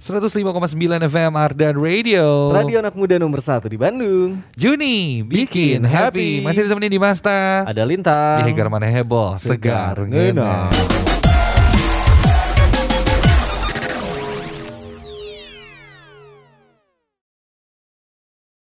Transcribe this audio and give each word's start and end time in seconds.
105,9 0.00 0.80
FM 1.12 1.32
Ardan 1.36 1.76
Radio. 1.76 2.48
Radio 2.56 2.80
anak 2.80 2.96
muda 2.96 3.20
nomor 3.20 3.44
satu 3.44 3.68
di 3.68 3.76
Bandung. 3.76 4.40
Juni 4.56 5.20
bikin 5.20 5.84
happy. 5.84 6.40
Masih 6.40 6.64
ditemenin 6.64 6.88
di 6.88 6.96
Masta. 6.96 7.68
Ada 7.68 7.84
Lintang. 7.84 8.40
Di 8.40 8.48
Hegar 8.48 8.72
mana 8.72 8.88
heboh, 8.88 9.36
segar, 9.36 10.00
Segar, 10.00 10.08
ngena. 10.08 10.72
ngena. 10.72 11.19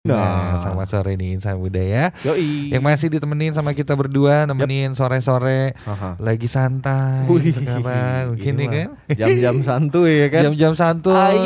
Nah, 0.06 0.62
selamat 0.62 0.86
sore 0.86 1.12
nih 1.18 1.34
insan 1.34 1.58
muda 1.58 1.82
ya. 1.82 2.14
Yoi. 2.22 2.70
Yang 2.70 2.82
masih 2.86 3.08
ditemenin 3.10 3.52
sama 3.52 3.74
kita 3.74 3.98
berdua, 3.98 4.46
nemenin 4.46 4.94
sore-sore 4.94 5.74
Aha. 5.82 6.14
lagi 6.22 6.46
santai 6.46 7.26
Wih, 7.26 7.50
sekarang. 7.50 8.38
Mungkin 8.38 8.52
nih 8.54 8.68
kan. 8.70 8.88
Jam-jam 9.18 9.56
santuy 9.66 10.12
ya 10.22 10.28
kan. 10.30 10.42
Jam-jam 10.50 10.72
santuy. 10.78 11.36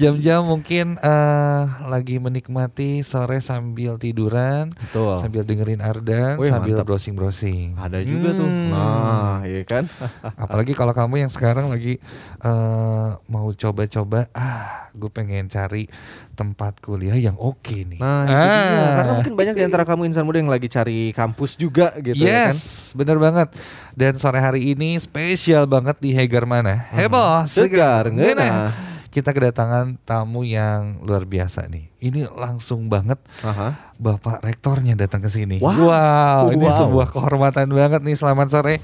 Jam-jam 0.00 0.48
mungkin 0.48 0.96
eh, 0.96 1.62
lagi 1.84 2.16
menikmati 2.16 3.04
sore 3.04 3.44
sambil 3.44 4.00
tiduran, 4.00 4.72
Betul. 4.72 5.20
sambil 5.20 5.44
dengerin 5.44 5.84
Ardan, 5.84 6.40
sambil 6.40 6.80
browsing-browsing. 6.80 7.76
Ada 7.76 8.00
juga 8.00 8.32
tuh. 8.32 8.48
Hmm. 8.48 8.72
Nah, 8.72 9.36
iya 9.44 9.60
kan. 9.68 9.84
Apalagi 10.48 10.72
kalau 10.72 10.96
kamu 10.96 11.28
yang 11.28 11.32
sekarang 11.32 11.68
lagi 11.68 12.00
eh, 12.40 13.08
mau 13.28 13.52
coba-coba, 13.52 14.32
ah, 14.32 14.88
gue 14.96 15.10
pengen 15.12 15.52
cari 15.52 15.84
tempat 16.32 16.80
kuliah 16.80 17.20
yang 17.20 17.36
oke 17.36 17.84
nih. 17.84 18.00
Nah, 18.00 18.24
itu 18.24 18.32
dia. 18.32 18.88
Karena 18.96 19.12
mungkin 19.20 19.34
banyak 19.36 19.54
di 19.60 19.64
antara 19.68 19.84
kamu 19.84 20.08
insan 20.08 20.24
muda 20.24 20.40
yang 20.40 20.48
lagi 20.48 20.72
cari 20.72 21.12
kampus 21.12 21.60
juga 21.60 21.92
gitu 22.00 22.16
ya 22.16 22.48
kan. 22.48 22.56
yes, 22.56 22.96
bener 22.96 23.20
banget. 23.20 23.52
Dan 23.92 24.16
sore 24.16 24.40
hari 24.40 24.72
ini 24.72 24.96
spesial 24.96 25.68
banget 25.68 26.00
di 26.00 26.16
Hegar 26.16 26.48
mana? 26.48 26.88
Heboh, 26.96 27.44
Segar, 27.44 28.08
ngena. 28.08 28.72
Kita 29.10 29.34
kedatangan 29.34 29.98
tamu 30.06 30.46
yang 30.46 31.02
luar 31.02 31.26
biasa 31.26 31.66
nih. 31.66 31.90
Ini 31.98 32.30
langsung 32.30 32.86
banget 32.86 33.18
Aha. 33.42 33.74
Bapak 33.98 34.46
Rektornya 34.46 34.94
datang 34.94 35.18
ke 35.18 35.26
sini. 35.26 35.58
Wow, 35.58 36.54
ini 36.54 36.62
Wow. 36.62 36.78
sebuah 36.78 37.06
kehormatan 37.10 37.74
banget 37.74 38.00
nih. 38.06 38.14
Selamat 38.14 38.54
sore. 38.54 38.78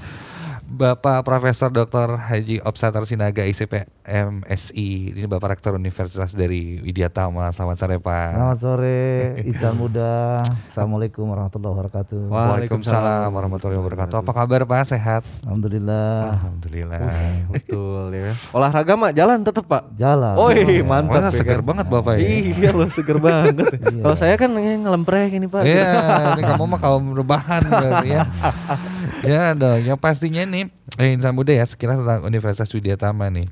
Bapak 0.67 1.23
Profesor 1.23 1.71
Dr. 1.71 2.19
Haji 2.19 2.59
Opsatar 2.59 3.07
Sinaga 3.07 3.39
ICP 3.39 3.87
MSI. 4.03 5.15
Ini 5.15 5.23
Bapak 5.23 5.55
Rektor 5.55 5.79
Universitas 5.79 6.35
dari 6.35 6.83
Widyatama. 6.83 7.55
Selamat 7.55 7.79
sore 7.79 7.95
Pak. 8.03 8.35
Selamat 8.35 8.57
sore, 8.59 8.99
Insan 9.47 9.79
Muda. 9.79 10.43
Assalamualaikum 10.67 11.23
warahmatullahi 11.23 11.71
wabarakatuh. 11.71 12.19
Waalaikumsalam 12.27 13.31
warahmatullahi 13.31 13.79
wabarakatuh. 13.79 14.15
Apa 14.19 14.31
kabar 14.35 14.67
Pak? 14.67 14.91
Sehat? 14.91 15.23
Alhamdulillah. 15.47 16.35
Alhamdulillah. 16.35 16.99
Betul 17.47 18.11
ya 18.11 18.21
kan. 18.27 18.35
Olahraga 18.51 18.93
mah 18.99 19.11
jalan 19.15 19.39
tetep 19.47 19.63
Pak. 19.63 19.95
Jalan. 19.95 20.35
Oi, 20.35 20.83
mantap 20.83 21.23
Wah, 21.23 21.31
ya 21.31 21.39
seger 21.39 21.63
kan? 21.63 21.67
banget 21.71 21.85
Bapak 21.87 22.13
ya. 22.19 22.27
Iya 22.27 22.69
loh 22.75 22.89
seger 22.91 23.17
banget. 23.23 23.55
Iya. 23.87 24.03
Kalau 24.03 24.17
saya 24.19 24.35
kan 24.35 24.51
ngelemprek 24.51 25.31
ini 25.37 25.47
Pak. 25.47 25.63
Iya, 25.63 26.35
ini 26.35 26.43
kamu 26.43 26.65
mah 26.75 26.79
kaum 26.81 27.15
rebahan 27.15 27.61
berarti 27.63 28.09
ya. 28.19 28.23
ya 29.27 29.51
dong, 29.53 29.83
yang 29.83 29.99
pastinya 29.99 30.47
nih 30.47 30.71
eh, 30.97 31.13
insan 31.13 31.35
muda 31.35 31.51
ya 31.51 31.67
sekilas 31.67 31.99
tentang 31.99 32.23
Universitas 32.23 32.71
Widyatama 32.71 33.27
nih. 33.29 33.47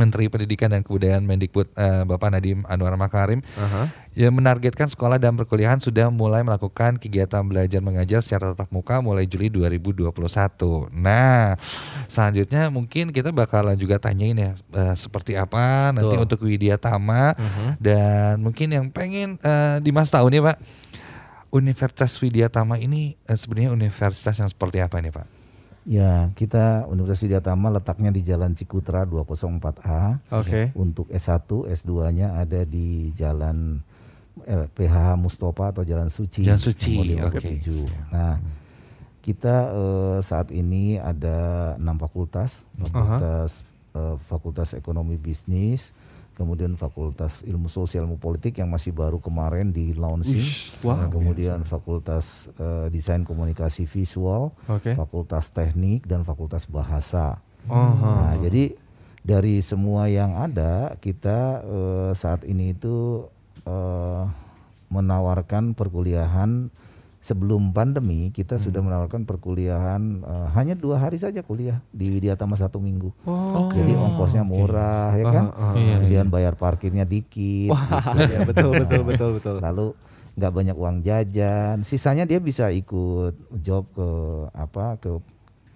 Menteri 0.00 0.32
Pendidikan 0.32 0.72
dan 0.72 0.80
Kebudayaan 0.80 1.28
Mendikbud 1.28 1.76
eh, 1.76 2.02
Bapak 2.08 2.32
Nadiem 2.32 2.64
Anwar 2.64 2.96
Makarim 2.96 3.44
Aha. 3.60 3.92
yang 4.16 4.32
menargetkan 4.32 4.88
sekolah 4.88 5.20
dan 5.20 5.36
perkuliahan 5.36 5.76
sudah 5.76 6.08
mulai 6.08 6.40
melakukan 6.40 6.96
kegiatan 6.96 7.44
belajar 7.44 7.84
mengajar 7.84 8.24
secara 8.24 8.56
tatap 8.56 8.72
muka 8.72 9.04
mulai 9.04 9.28
Juli 9.28 9.52
2021. 9.52 10.08
Nah, 10.96 11.58
selanjutnya 12.08 12.72
mungkin 12.72 13.12
kita 13.12 13.28
bakalan 13.28 13.76
juga 13.76 14.00
tanyain 14.00 14.36
ya 14.38 14.52
eh, 14.56 14.94
seperti 14.96 15.36
apa 15.36 15.92
nanti 15.92 16.16
Betul. 16.16 16.24
untuk 16.24 16.38
Widyatama 16.48 17.36
dan 17.76 18.40
mungkin 18.40 18.72
yang 18.72 18.86
pengen 18.88 19.36
eh, 19.42 19.76
di 19.84 19.92
Mas 19.92 20.08
tahu 20.08 20.32
nih 20.32 20.40
Pak. 20.40 20.56
Universitas 21.50 22.14
Widyatama 22.22 22.78
ini 22.78 23.18
eh, 23.26 23.38
sebenarnya 23.38 23.74
universitas 23.74 24.38
yang 24.38 24.50
seperti 24.50 24.78
apa 24.78 25.02
nih 25.02 25.10
Pak? 25.10 25.26
Ya, 25.88 26.28
kita 26.36 26.86
Universitas 26.86 27.26
Widyatama 27.26 27.72
letaknya 27.80 28.14
di 28.14 28.22
Jalan 28.22 28.54
Cikutra 28.54 29.02
204A. 29.08 30.20
Oke. 30.30 30.70
Untuk 30.76 31.10
S1, 31.10 31.48
S2-nya 31.48 32.38
ada 32.38 32.62
di 32.62 33.10
Jalan 33.16 33.80
eh, 34.46 34.68
PH 34.70 35.18
Mustafa 35.18 35.74
atau 35.74 35.82
Jalan 35.82 36.12
Suci. 36.12 36.46
Jalan 36.46 36.62
Suci, 36.62 37.16
oke. 37.18 37.40
57. 37.40 38.12
Nah, 38.12 38.38
kita 39.24 39.56
eh, 39.72 40.18
saat 40.22 40.54
ini 40.54 41.00
ada 41.00 41.74
enam 41.80 41.96
fakultas, 41.98 42.68
fakultas 42.78 43.64
eh, 43.96 44.16
Fakultas 44.30 44.70
Ekonomi 44.78 45.18
Bisnis, 45.18 45.90
kemudian 46.40 46.72
Fakultas 46.80 47.44
Ilmu 47.44 47.68
Sosial 47.68 48.08
Ilmu 48.08 48.16
Politik 48.16 48.56
yang 48.56 48.72
masih 48.72 48.96
baru 48.96 49.20
kemarin 49.20 49.76
di 49.76 49.92
launching, 49.92 50.40
wah, 50.80 51.04
Nah, 51.04 51.12
kemudian 51.12 51.60
Fakultas 51.68 52.48
eh, 52.56 52.88
Desain 52.88 53.20
Komunikasi 53.20 53.84
Visual, 53.84 54.56
Oke. 54.64 54.96
Fakultas 54.96 55.52
Teknik 55.52 56.08
dan 56.08 56.24
Fakultas 56.24 56.64
Bahasa. 56.64 57.44
Oh, 57.68 57.92
Nah, 58.00 58.40
jadi 58.40 58.72
dari 59.20 59.60
semua 59.60 60.08
yang 60.08 60.32
ada 60.40 60.96
kita 60.96 61.60
eh, 61.60 62.10
saat 62.16 62.48
ini 62.48 62.72
itu 62.72 63.28
eh, 63.68 64.24
menawarkan 64.88 65.76
perkuliahan 65.76 66.72
sebelum 67.20 67.70
pandemi 67.70 68.28
kita 68.28 68.56
Hmm. 68.56 68.64
sudah 68.64 68.80
menawarkan 68.80 69.22
perkuliahan 69.22 70.02
eh, 70.20 70.48
hanya 70.54 70.72
dua 70.72 70.96
hari 70.98 71.16
saja 71.16 71.40
kuliah 71.40 71.84
di 71.90 72.08
Widyatama 72.10 72.56
satu 72.56 72.76
minggu. 72.76 73.12
Oh, 73.22 73.68
Jadi 73.70 73.92
ongkosnya 73.92 74.40
murah 74.42 75.12
ya 75.12 75.24
kan, 75.26 75.44
ah, 75.50 75.72
Iya, 75.72 75.96
kemudian 75.98 76.26
bayar 76.28 76.54
parkirnya 76.54 77.04
dikit. 77.04 77.70
gitu. 77.70 78.18
Iya, 78.18 78.38
betul 78.42 78.72
betul 78.74 79.02
betul 79.04 79.30
betul. 79.36 79.56
Lalu 79.60 79.86
nggak 80.32 80.52
banyak 80.54 80.76
uang 80.76 80.96
jajan, 81.00 81.76
sisanya 81.80 82.24
dia 82.24 82.40
bisa 82.40 82.68
ikut 82.70 83.34
job 83.54 83.84
ke 83.92 84.08
apa 84.50 84.96
ke 84.96 85.20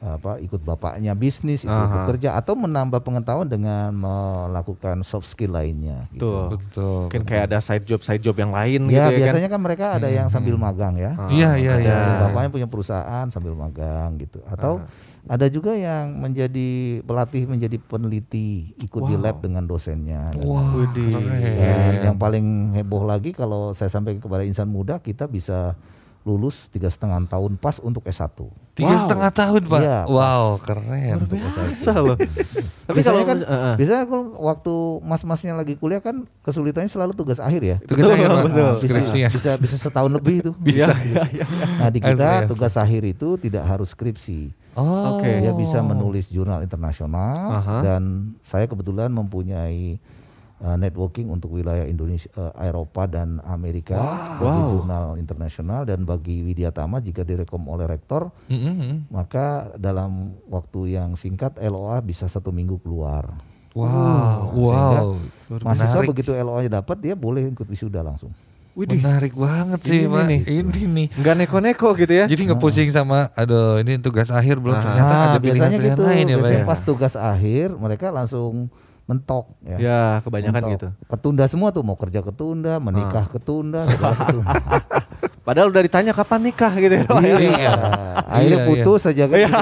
apa 0.05 0.37
ikut 0.45 0.61
bapaknya 0.61 1.17
bisnis 1.17 1.65
itu 1.65 1.73
Aha. 1.73 2.05
bekerja 2.05 2.37
atau 2.37 2.53
menambah 2.53 3.01
pengetahuan 3.01 3.49
dengan 3.49 3.89
melakukan 3.97 5.01
soft 5.01 5.25
skill 5.25 5.57
lainnya. 5.57 6.13
Gitu. 6.13 6.21
Tuh. 6.21 6.45
Betul. 6.53 7.01
Mungkin 7.09 7.25
kayak 7.25 7.45
ada 7.49 7.59
side 7.65 7.89
job 7.89 8.05
side 8.05 8.21
job 8.21 8.37
yang 8.37 8.53
lain 8.53 8.85
Ya 8.93 9.09
gitu 9.09 9.17
ya 9.17 9.19
biasanya 9.25 9.49
kan 9.49 9.61
mereka 9.65 9.97
ada 9.97 10.09
yang 10.13 10.29
sambil 10.29 10.61
magang 10.61 11.01
ya. 11.01 11.17
Iya 11.33 11.57
iya 11.57 11.75
iya. 11.81 11.97
si 12.05 12.11
bapaknya 12.21 12.51
punya 12.53 12.69
perusahaan 12.69 13.27
sambil 13.33 13.57
magang 13.57 14.21
gitu. 14.21 14.45
Atau 14.45 14.85
ada 15.25 15.49
juga 15.49 15.73
yang 15.73 16.21
menjadi 16.21 17.01
pelatih 17.01 17.49
menjadi 17.49 17.81
peneliti 17.81 18.77
ikut 18.77 19.09
di 19.09 19.17
lab 19.17 19.41
dengan 19.41 19.65
dosennya. 19.65 20.37
dan 20.37 20.45
Widih. 20.45 21.17
keren. 21.17 21.57
dan 21.57 22.13
yang 22.13 22.17
paling 22.21 22.77
heboh 22.77 23.09
lagi 23.09 23.33
kalau 23.33 23.73
saya 23.73 23.89
sampaikan 23.89 24.21
kepada 24.21 24.45
insan 24.45 24.69
muda 24.69 25.01
kita 25.01 25.25
bisa 25.25 25.81
lulus 26.25 26.73
tiga 26.73 26.89
setengah 26.89 27.21
tahun 27.29 27.61
pas 27.61 27.77
untuk 27.85 28.01
S1. 28.09 28.33
Tiga 28.75 28.91
Wow. 28.91 29.03
setengah 29.07 29.31
tahun 29.31 29.63
Pak. 29.71 29.81
Iya, 29.85 30.01
wow, 30.09 30.57
keren. 30.59 31.21
Biasa 31.29 31.93
loh. 32.01 32.17
Tapi 32.89 32.97
biasanya 32.97 33.23
kalau 33.23 33.29
kan, 33.29 33.39
eh, 33.45 33.55
eh. 33.55 33.75
biasanya 33.77 34.05
kalau 34.09 34.25
waktu 34.41 34.75
mas-masnya 35.05 35.53
lagi 35.55 35.77
kuliah 35.77 36.01
kan 36.01 36.25
kesulitannya 36.43 36.89
selalu 36.89 37.13
tugas 37.13 37.39
akhir 37.39 37.63
ya. 37.63 37.77
Tugas 37.85 38.09
Pak, 38.09 38.17
betul. 38.51 38.73
bisa, 38.81 38.89
skripsinya. 38.89 39.29
bisa 39.31 39.51
bisa 39.61 39.77
setahun 39.79 40.11
lebih 40.11 40.37
itu. 40.43 40.53
Bisa. 40.67 40.97
Nah 41.79 41.93
di 41.93 42.01
kita 42.01 42.49
tugas 42.49 42.75
akhir 42.81 43.05
itu 43.05 43.37
tidak 43.37 43.63
harus 43.69 43.93
skripsi. 43.93 44.51
Oh. 44.75 45.21
Oke. 45.21 45.29
Dia 45.29 45.55
bisa 45.55 45.79
menulis 45.87 46.33
jurnal 46.33 46.65
internasional 46.67 47.63
Aha. 47.63 47.79
dan 47.85 48.35
saya 48.43 48.67
kebetulan 48.67 49.13
mempunyai 49.13 50.03
uh, 50.59 50.77
networking 50.77 51.27
untuk 51.27 51.51
wilayah 51.53 51.83
Indonesia, 51.83 52.29
uh, 52.33 52.55
Eropa 52.59 53.07
dan 53.07 53.41
Amerika 53.43 53.97
bagi 54.37 54.45
Wow. 54.61 54.71
jurnal 54.77 55.05
internasional 55.17 55.83
dan 55.83 56.03
bagi 56.03 56.43
Widyatama 56.43 56.99
jika 56.99 57.23
direkom 57.23 57.65
oleh 57.65 57.85
rektor 57.85 58.31
Mm-mm. 58.47 59.09
maka 59.09 59.45
dalam 59.75 60.35
waktu 60.47 60.95
yang 60.95 61.15
singkat 61.15 61.57
LOA 61.59 61.99
bisa 62.01 62.25
satu 62.25 62.51
minggu 62.51 62.79
keluar. 62.79 63.35
Wow, 63.75 64.55
Sehingga 64.55 65.01
wow. 65.03 65.09
Mahasiswa 65.61 65.99
Menarik. 65.99 66.09
begitu 66.09 66.31
LOA-nya 66.33 66.71
dapat 66.77 66.97
dia 66.97 67.15
boleh 67.15 67.43
ikut 67.45 67.67
wisuda 67.67 68.01
langsung. 68.01 68.31
Widih. 68.73 68.99
Menarik 68.99 69.35
banget 69.35 69.81
sih, 69.83 70.03
Ini 70.03 70.23
nih. 70.27 70.41
Ini 70.53 70.81
nih. 70.85 71.07
Nggak 71.15 71.35
neko-neko 71.39 71.95
gitu 71.95 72.11
ya. 72.13 72.27
Jadi 72.27 72.43
nggak-pusing 72.45 72.91
sama 72.91 73.31
aduh 73.33 73.79
ini 73.79 73.99
tugas 73.99 74.31
akhir 74.31 74.59
belum 74.59 74.75
Ah. 74.75 74.83
ternyata 74.83 75.15
ada 75.15 75.39
biasanya 75.39 75.79
pilihan-pilihan 75.79 75.95
gitu. 75.95 76.03
lain 76.05 76.19
ya, 76.19 76.27
Pak. 76.27 76.39
biasanya 76.39 76.59
ya? 76.59 76.67
pas 76.67 76.81
tugas 76.81 77.15
akhir 77.15 77.67
mereka 77.75 78.07
langsung 78.11 78.67
mentok 79.05 79.53
ya. 79.61 79.77
Ya, 79.77 80.01
kebanyakan 80.25 80.55
Mentok. 80.57 80.73
gitu. 80.73 80.89
Ketunda 81.07 81.45
semua 81.45 81.69
tuh 81.69 81.85
mau 81.85 81.93
kerja 81.93 82.21
ketunda, 82.21 82.81
menikah 82.81 83.29
ketunda, 83.29 83.85
segala 83.85 84.17
ketunda. 84.23 84.53
Padahal 85.45 85.69
udah 85.69 85.85
ditanya 85.85 86.13
kapan 86.13 86.41
nikah 86.43 86.73
gitu 86.73 86.95
ya. 86.97 87.05
Ya. 87.21 87.37
Iya. 87.37 87.73
Akhirnya 88.35 88.59
Iya, 88.59 88.67
putus 88.67 89.01
saja 89.05 89.29
kan. 89.29 89.37
Ya, 89.37 89.53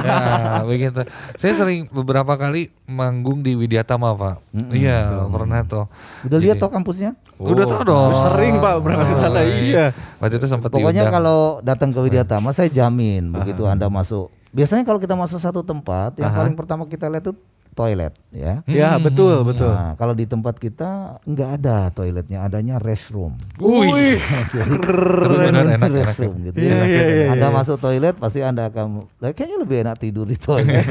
begitu. 0.63 1.03
Saya 1.35 1.53
sering 1.59 1.91
beberapa 1.91 2.39
kali 2.39 2.71
manggung 2.87 3.43
di 3.43 3.59
Widyatama, 3.59 4.15
Pak. 4.15 4.37
Iya, 4.71 5.27
pernah 5.27 5.67
tuh. 5.67 5.91
Udah 6.23 6.39
lihat 6.39 6.57
toh 6.57 6.71
kampusnya? 6.71 7.19
Udah 7.35 7.67
tau 7.67 7.83
dong. 7.83 8.15
Sering 8.15 8.63
Pak 8.63 8.75
berangkat 8.79 9.07
ke 9.11 9.17
sana. 9.19 9.39
Oh, 9.39 9.45
Iya. 9.45 9.87
Waktu 10.19 10.35
itu 10.39 10.47
sempat 10.47 10.71
Pokoknya 10.71 11.03
diundang. 11.03 11.15
kalau 11.19 11.39
datang 11.61 11.91
ke 11.91 11.99
Widyatama 11.99 12.55
saya 12.55 12.71
jamin 12.71 13.35
begitu 13.35 13.67
Anda 13.67 13.91
masuk. 13.91 14.31
Biasanya 14.55 14.87
kalau 14.87 15.03
kita 15.03 15.19
masuk 15.19 15.43
satu 15.43 15.67
tempat 15.67 16.15
yang 16.15 16.31
paling 16.31 16.55
pertama 16.55 16.87
kita 16.87 17.11
lihat 17.11 17.27
tuh 17.27 17.35
toilet 17.73 18.13
ya. 18.29 18.61
Ya 18.69 19.01
betul 19.01 19.45
betul. 19.49 19.73
Nah, 19.73 19.97
kalau 19.97 20.13
di 20.13 20.29
tempat 20.29 20.61
kita 20.61 21.21
nggak 21.25 21.51
ada 21.61 21.89
toiletnya, 21.93 22.45
adanya 22.45 22.77
restroom. 22.77 23.37
Wih, 23.57 24.21
enak 25.49 25.81
enak. 25.81 25.91
restroom 26.05 26.37
gitu. 26.53 26.61
Iya, 26.61 26.77
ya. 26.77 26.85
iya, 26.85 27.03
iya, 27.09 27.27
anda 27.33 27.49
iya. 27.49 27.57
masuk 27.57 27.77
toilet 27.81 28.17
pasti 28.21 28.45
anda 28.45 28.69
akan 28.69 29.09
kayaknya 29.33 29.59
lebih 29.65 29.77
enak 29.89 29.97
tidur 30.01 30.29
di 30.29 30.37
toilet. 30.37 30.85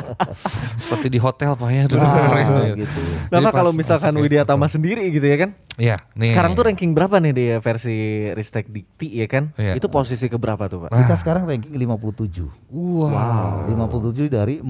Seperti 0.80 1.08
di 1.08 1.18
hotel 1.20 1.56
pak 1.56 1.68
ya 1.72 1.84
dulu. 1.88 2.04
nah, 2.04 2.72
gitu. 2.76 3.00
Nah, 3.32 3.40
Jadi 3.40 3.44
Pak, 3.48 3.52
kalau 3.56 3.72
misalkan 3.72 4.12
Widya 4.20 4.44
Tama 4.44 4.68
sendiri 4.68 5.08
gitu 5.08 5.24
ya 5.24 5.36
kan? 5.48 5.50
Iya, 5.80 5.96
nih. 6.12 6.36
Sekarang 6.36 6.52
tuh 6.52 6.68
ranking 6.68 6.92
berapa 6.92 7.16
nih 7.16 7.32
di 7.32 7.46
versi 7.56 8.28
Ristek 8.36 8.68
Dikti 8.68 9.08
ya 9.16 9.26
kan? 9.28 9.56
Iya. 9.56 9.80
Itu 9.80 9.88
posisi 9.88 10.28
ke 10.28 10.36
berapa 10.36 10.68
tuh, 10.68 10.84
Pak? 10.84 10.90
Kita 10.92 11.16
sekarang 11.16 11.48
ranking 11.48 11.72
57. 11.72 12.44
Wow. 12.68 13.72
57 13.72 14.28
dari 14.28 14.60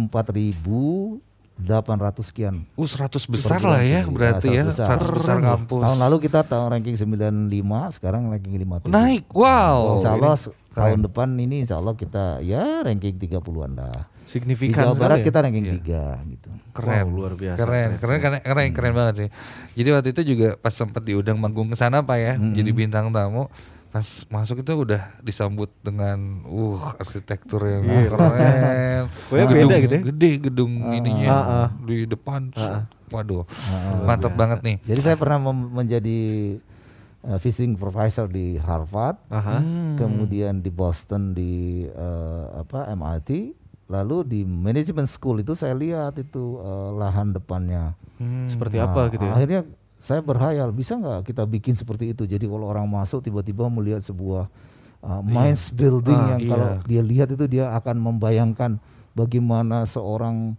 4.800 1.60 2.24
sekian. 2.24 2.54
Uh, 2.74 2.88
100 2.88 3.12
besar 3.28 3.60
lah 3.60 3.84
ya 3.84 4.02
berarti 4.08 4.48
ya. 4.50 4.64
100 4.66 5.04
besar 5.12 5.36
kampus. 5.38 5.82
Tahun 5.84 5.98
lalu 6.00 6.16
kita 6.24 6.40
tahun 6.42 6.72
ranking 6.72 6.96
95, 6.96 7.98
sekarang 7.98 8.28
ranking 8.28 8.56
57. 8.56 8.88
Naik. 8.88 9.24
Wow. 9.30 10.00
Insya 10.00 10.16
Allah 10.16 10.34
Ini 10.34 10.72
tahun 10.72 10.98
depan 11.04 11.28
ini 11.36 11.56
insya 11.62 11.76
Allah 11.76 11.92
kita 11.92 12.40
ya 12.40 12.80
ranking 12.80 13.20
30-an 13.20 13.72
dah. 13.76 14.08
Di 14.22 14.40
Signifikan 14.40 14.88
Jawa 14.88 14.96
Barat 14.96 15.20
ya? 15.20 15.24
kita 15.28 15.38
ranking 15.44 15.66
3 15.66 16.32
gitu. 16.32 16.48
keren 16.72 17.04
Wow, 17.04 17.12
luar 17.12 17.32
biasa, 17.36 17.58
keren 17.60 18.00
keren 18.00 18.16
keren 18.16 18.40
keren, 18.40 18.64
Hmm. 18.64 18.72
keren 18.72 18.92
banget 18.96 19.14
sih 19.14 19.28
jadi 19.76 19.88
waktu 19.92 20.16
itu 20.16 20.22
juga 20.24 20.56
pas 20.56 20.72
sempat 20.72 21.04
diundang 21.04 21.36
manggung 21.36 21.68
ke 21.68 21.76
sana 21.76 22.00
pak 22.00 22.16
ya 22.16 22.32
Hmm. 22.40 22.56
jadi 22.56 22.72
bintang 22.72 23.12
tamu 23.12 23.52
pas 23.92 24.06
masuk 24.26 24.64
itu 24.64 24.72
udah 24.72 25.20
disambut 25.20 25.68
dengan 25.78 26.16
uh 26.48 26.96
arsitektur 26.96 27.60
yang 27.62 27.84
keren 28.08 29.04
Oh 29.30 29.36
ya, 29.36 29.44
beda 29.44 29.76
gitu 29.78 29.94
ya? 29.94 30.02
gede 30.08 30.30
gedung 30.40 30.72
ininya 30.90 31.28
Ah, 31.28 31.44
ah. 31.44 31.68
di 31.84 32.08
depan 32.08 32.48
waduh 33.08 33.44
Ah, 33.68 34.00
mantap 34.02 34.32
banget 34.32 34.64
nih 34.64 34.76
Jadi 34.82 35.00
saya 35.04 35.16
pernah 35.20 35.36
menjadi 35.52 36.20
uh, 37.22 37.36
visiting 37.36 37.76
professor 37.76 38.26
di 38.26 38.56
Harvard, 38.56 39.20
Aha. 39.28 39.60
Hmm. 39.60 39.94
kemudian 39.94 40.58
di 40.58 40.72
Boston 40.72 41.36
di 41.36 41.84
uh, 41.86 42.64
apa 42.64 42.88
MIT, 42.90 43.52
lalu 43.86 44.16
di 44.24 44.40
management 44.42 45.06
school 45.06 45.38
itu 45.38 45.52
saya 45.52 45.76
lihat 45.76 46.16
itu 46.16 46.56
uh, 46.58 46.96
lahan 46.96 47.30
depannya. 47.30 47.92
Hmm. 48.16 48.48
Seperti 48.48 48.80
apa 48.80 49.12
gitu 49.12 49.22
ya? 49.22 49.32
Akhirnya 49.36 49.60
saya 50.02 50.18
berhayal 50.18 50.74
bisa 50.74 50.98
nggak 50.98 51.30
kita 51.30 51.46
bikin 51.46 51.78
seperti 51.78 52.10
itu. 52.10 52.26
Jadi 52.26 52.50
kalau 52.50 52.66
orang 52.66 52.90
masuk 52.90 53.22
tiba-tiba 53.22 53.70
melihat 53.70 54.02
sebuah 54.02 54.50
uh, 54.98 55.22
minds 55.22 55.70
building 55.70 56.18
Ah, 56.18 56.28
yang 56.34 56.40
iya. 56.42 56.50
kalau 56.50 56.68
dia 56.90 57.02
lihat 57.06 57.28
itu 57.30 57.46
dia 57.46 57.70
akan 57.70 58.02
membayangkan 58.02 58.82
bagaimana 59.14 59.86
seorang 59.86 60.58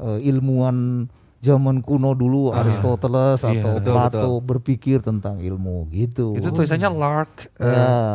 uh, 0.00 0.16
ilmuwan 0.16 1.04
zaman 1.38 1.84
kuno 1.84 2.16
dulu 2.16 2.50
Aristoteles 2.50 3.44
Iya. 3.44 3.60
atau 3.62 3.72
Betul, 3.78 3.92
Plato 3.92 4.30
berpikir 4.42 4.98
tentang 5.04 5.38
ilmu 5.38 5.86
gitu. 5.92 6.34
itu 6.34 6.48
tulisannya 6.50 6.90
Lark 6.90 7.52
eh, 7.62 7.68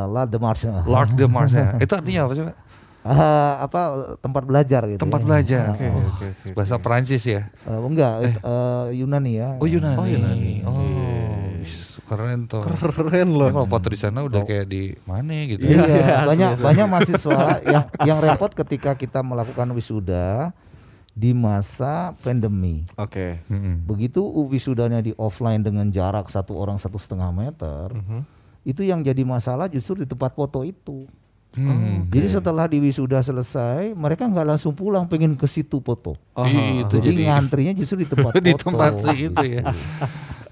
ya, 0.03 0.25
de 0.27 0.37
Marche. 0.41 0.67
Lark 0.83 1.15
de 1.15 1.23
Mars 1.29 1.53
ya 1.55 1.77
itu 1.79 1.93
artinya 1.95 2.27
apa 2.27 2.33
sih 2.35 2.43
pak 2.43 2.55
Ah, 3.03 3.59
apa 3.61 3.81
tempat 4.17 4.43
belajar 4.43 4.87
gitu. 4.87 4.95
tempat 4.97 5.19
ya. 5.19 5.25
belajar 5.25 5.65
Oke, 5.71 5.85
Oh, 5.85 5.99
oke, 6.07 6.25
oke. 6.25 6.49
bahasa 6.55 6.79
Perancis 6.79 7.19
ya 7.21 7.51
Eh, 7.61 7.75
enggak, 7.77 8.13
eh, 8.23 8.87
Yunani 8.95 9.31
ya. 9.35 9.59
oh 9.59 9.67
Yunani 9.67 9.99
Oh, 9.99 10.07
Yunani. 10.07 10.53
oh 10.63 10.79
wis, 11.59 11.99
keren 12.03 12.47
tuh 12.47 12.63
Keren 12.63 13.27
Ya, 13.27 13.35
loh. 13.35 13.47
kalau 13.49 13.67
foto 13.67 13.87
di 13.87 13.95
sana 13.97 14.19
udah 14.21 14.41
kayak 14.41 14.65
di 14.65 14.95
mana 15.03 15.35
gitu. 15.45 15.63
Iya, 15.63 15.79
Iya, 15.79 15.83
iya, 15.85 16.15
asli, 16.17 16.27
banyak 16.29 16.49
asli. 16.53 16.63
banyak 16.63 16.85
mahasiswa 16.87 17.39
yang 17.65 17.83
yang 18.03 18.19
repot 18.19 18.51
ketika 18.53 18.91
kita 18.93 19.19
melakukan 19.19 19.67
wisuda 19.71 20.55
di 21.11 21.29
masa 21.31 22.15
pandemi. 22.17 22.87
Oke. 22.95 23.43
Mm-mm. 23.45 23.83
Begitu 23.83 24.19
wisudanya 24.47 24.97
di 24.97 25.11
offline 25.13 25.59
dengan 25.59 25.85
jarak 25.87 26.25
satu 26.25 26.55
orang 26.55 26.75
satu 26.75 26.95
setengah 26.95 27.29
meter, 27.29 27.91
Mhm. 27.91 28.19
itu 28.63 28.81
yang 28.81 28.99
jadi 28.99 29.21
masalah 29.21 29.67
justru 29.67 29.99
di 29.99 30.07
tempat 30.07 30.31
foto 30.31 30.63
itu. 30.63 31.05
Hmm. 31.53 32.09
Jadi 32.09 32.27
setelah 32.33 32.65
di 32.65 32.81
wisuda 32.81 33.21
selesai, 33.21 33.93
mereka 33.93 34.25
nggak 34.25 34.47
langsung 34.57 34.73
pulang, 34.73 35.05
pengen 35.05 35.37
ke 35.37 35.45
situ 35.45 35.77
foto. 35.85 36.17
Oh, 36.33 36.49
itu 36.49 36.97
Jadi, 36.97 37.13
jadi 37.13 37.21
ngantrinya 37.29 37.73
justru 37.77 38.01
di 38.01 38.07
tempat 38.09 38.33
di 38.41 38.53
foto. 38.57 38.73
tempat 38.73 38.91
sih 39.05 39.17
itu 39.29 39.45
ya. 39.61 39.63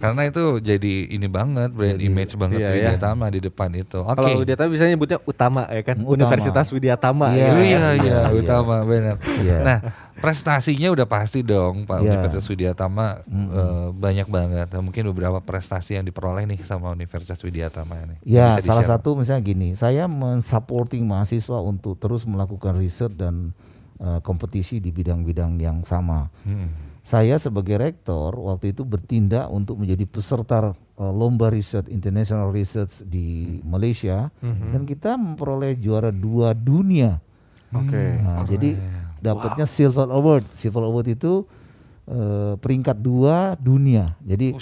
Karena 0.01 0.21
itu 0.25 0.43
jadi 0.57 0.93
ini 1.13 1.29
banget 1.29 1.69
brand 1.71 2.01
image 2.01 2.33
banget 2.33 2.59
iya, 2.65 2.69
Widya 2.73 2.93
iya. 2.97 2.99
Tama 2.99 3.29
di 3.29 3.39
depan 3.39 3.69
itu. 3.77 4.01
Oke. 4.01 4.17
Kalau 4.17 4.41
Widya 4.41 4.57
Tama 4.57 4.69
bisa 4.73 4.85
nyebutnya 4.89 5.21
utama 5.21 5.69
ya 5.69 5.81
kan? 5.85 6.01
Utama. 6.01 6.11
Universitas 6.17 6.67
Widya 6.73 6.97
Tama. 6.97 7.29
Iya. 7.31 7.37
gitu. 7.37 7.53
Oh, 7.53 7.61
iya 7.61 7.77
iya, 7.77 7.89
iya 8.01 8.19
iya. 8.33 8.33
utama 8.33 8.75
benar. 8.81 9.15
Iya. 9.21 9.57
Nah 9.61 9.77
prestasinya 10.21 10.89
udah 10.93 11.05
pasti 11.09 11.41
dong 11.41 11.85
Pak 11.85 12.01
Iya. 12.01 12.17
Universitas 12.17 12.45
Widya 12.49 12.71
Tama 12.73 13.21
eh, 13.29 13.87
banyak 13.93 14.27
banget. 14.29 14.67
Nah, 14.73 14.81
mungkin 14.81 15.03
beberapa 15.13 15.41
prestasi 15.41 15.97
yang 15.97 16.05
diperoleh 16.05 16.45
nih 16.45 16.61
sama 16.65 16.93
Universitas 16.93 17.41
Widya 17.41 17.73
Tama 17.73 17.97
ini. 18.01 18.15
Ya, 18.25 18.61
salah 18.61 18.85
satu 18.85 19.17
misalnya 19.17 19.41
gini, 19.41 19.73
saya 19.73 20.05
mensupporting 20.05 21.05
mahasiswa 21.05 21.57
untuk 21.61 21.97
terus 21.97 22.25
melakukan 22.29 22.77
riset 22.77 23.13
dan 23.17 23.53
eh, 23.97 24.19
kompetisi 24.21 24.77
di 24.77 24.93
bidang-bidang 24.93 25.57
yang 25.57 25.81
sama. 25.81 26.29
Hmm. 26.45 26.90
Saya 27.01 27.41
sebagai 27.41 27.81
rektor 27.81 28.37
waktu 28.37 28.77
itu 28.77 28.85
bertindak 28.85 29.49
untuk 29.49 29.81
menjadi 29.81 30.05
peserta 30.05 30.77
eh, 30.77 31.13
lomba 31.13 31.49
riset 31.49 31.89
international 31.89 32.53
research 32.53 33.01
di 33.09 33.57
Malaysia 33.65 34.29
dan 34.69 34.85
kita 34.85 35.17
memperoleh 35.17 35.73
juara 35.81 36.13
dua 36.13 36.53
dunia. 36.53 37.17
Oke. 37.73 38.21
Nah, 38.21 38.45
jadi 38.45 38.77
dapatnya 39.17 39.65
silver 39.65 40.13
award. 40.13 40.45
Silver 40.53 40.85
award 40.85 41.07
itu 41.09 41.41
eh, 42.05 42.53
peringkat 42.61 43.01
dua 43.01 43.57
dunia. 43.57 44.13
Jadi 44.21 44.53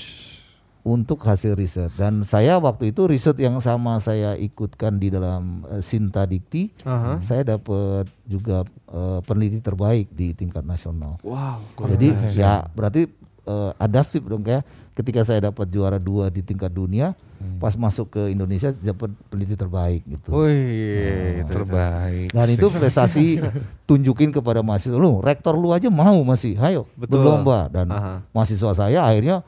untuk 0.84 1.20
hasil 1.28 1.60
riset 1.60 1.92
dan 2.00 2.24
saya 2.24 2.56
waktu 2.56 2.96
itu 2.96 3.04
riset 3.06 3.36
yang 3.38 3.60
sama 3.60 4.00
saya 4.00 4.40
ikutkan 4.40 4.96
di 4.96 5.12
dalam 5.12 5.68
eh, 5.68 5.84
Sinta 5.84 6.24
Dikti, 6.24 6.72
Aha. 6.88 7.20
saya 7.20 7.44
dapat 7.58 8.08
juga 8.24 8.64
eh, 8.88 9.20
peneliti 9.28 9.60
terbaik 9.60 10.08
di 10.16 10.32
tingkat 10.32 10.64
nasional. 10.64 11.20
Wow. 11.22 11.60
Jadi 11.84 12.16
ya 12.40 12.64
berarti 12.72 13.12
eh, 13.44 13.72
adaptif 13.76 14.24
dong 14.24 14.42
kayak 14.42 14.64
ketika 14.96 15.24
saya 15.24 15.52
dapat 15.52 15.72
juara 15.72 15.96
dua 15.96 16.28
di 16.28 16.44
tingkat 16.44 16.76
dunia, 16.76 17.16
pas 17.56 17.72
masuk 17.80 18.12
ke 18.20 18.22
Indonesia 18.36 18.76
dapat 18.76 19.16
peneliti 19.32 19.56
terbaik 19.56 20.04
gitu. 20.04 20.36
Wih, 20.36 21.40
itu. 21.40 21.52
terbaik. 21.56 22.36
Dan 22.36 22.48
itu 22.52 22.68
prestasi 22.68 23.40
tunjukin 23.90 24.36
kepada 24.36 24.60
mahasiswa 24.60 25.00
lu, 25.00 25.24
rektor 25.24 25.56
lu 25.56 25.72
aja 25.72 25.88
mau 25.88 26.20
masih, 26.28 26.60
ayo 26.60 26.84
Betul. 27.00 27.24
berlomba 27.24 27.72
dan 27.72 27.88
Aha. 27.88 28.14
mahasiswa 28.36 28.76
saya 28.76 29.00
akhirnya 29.08 29.40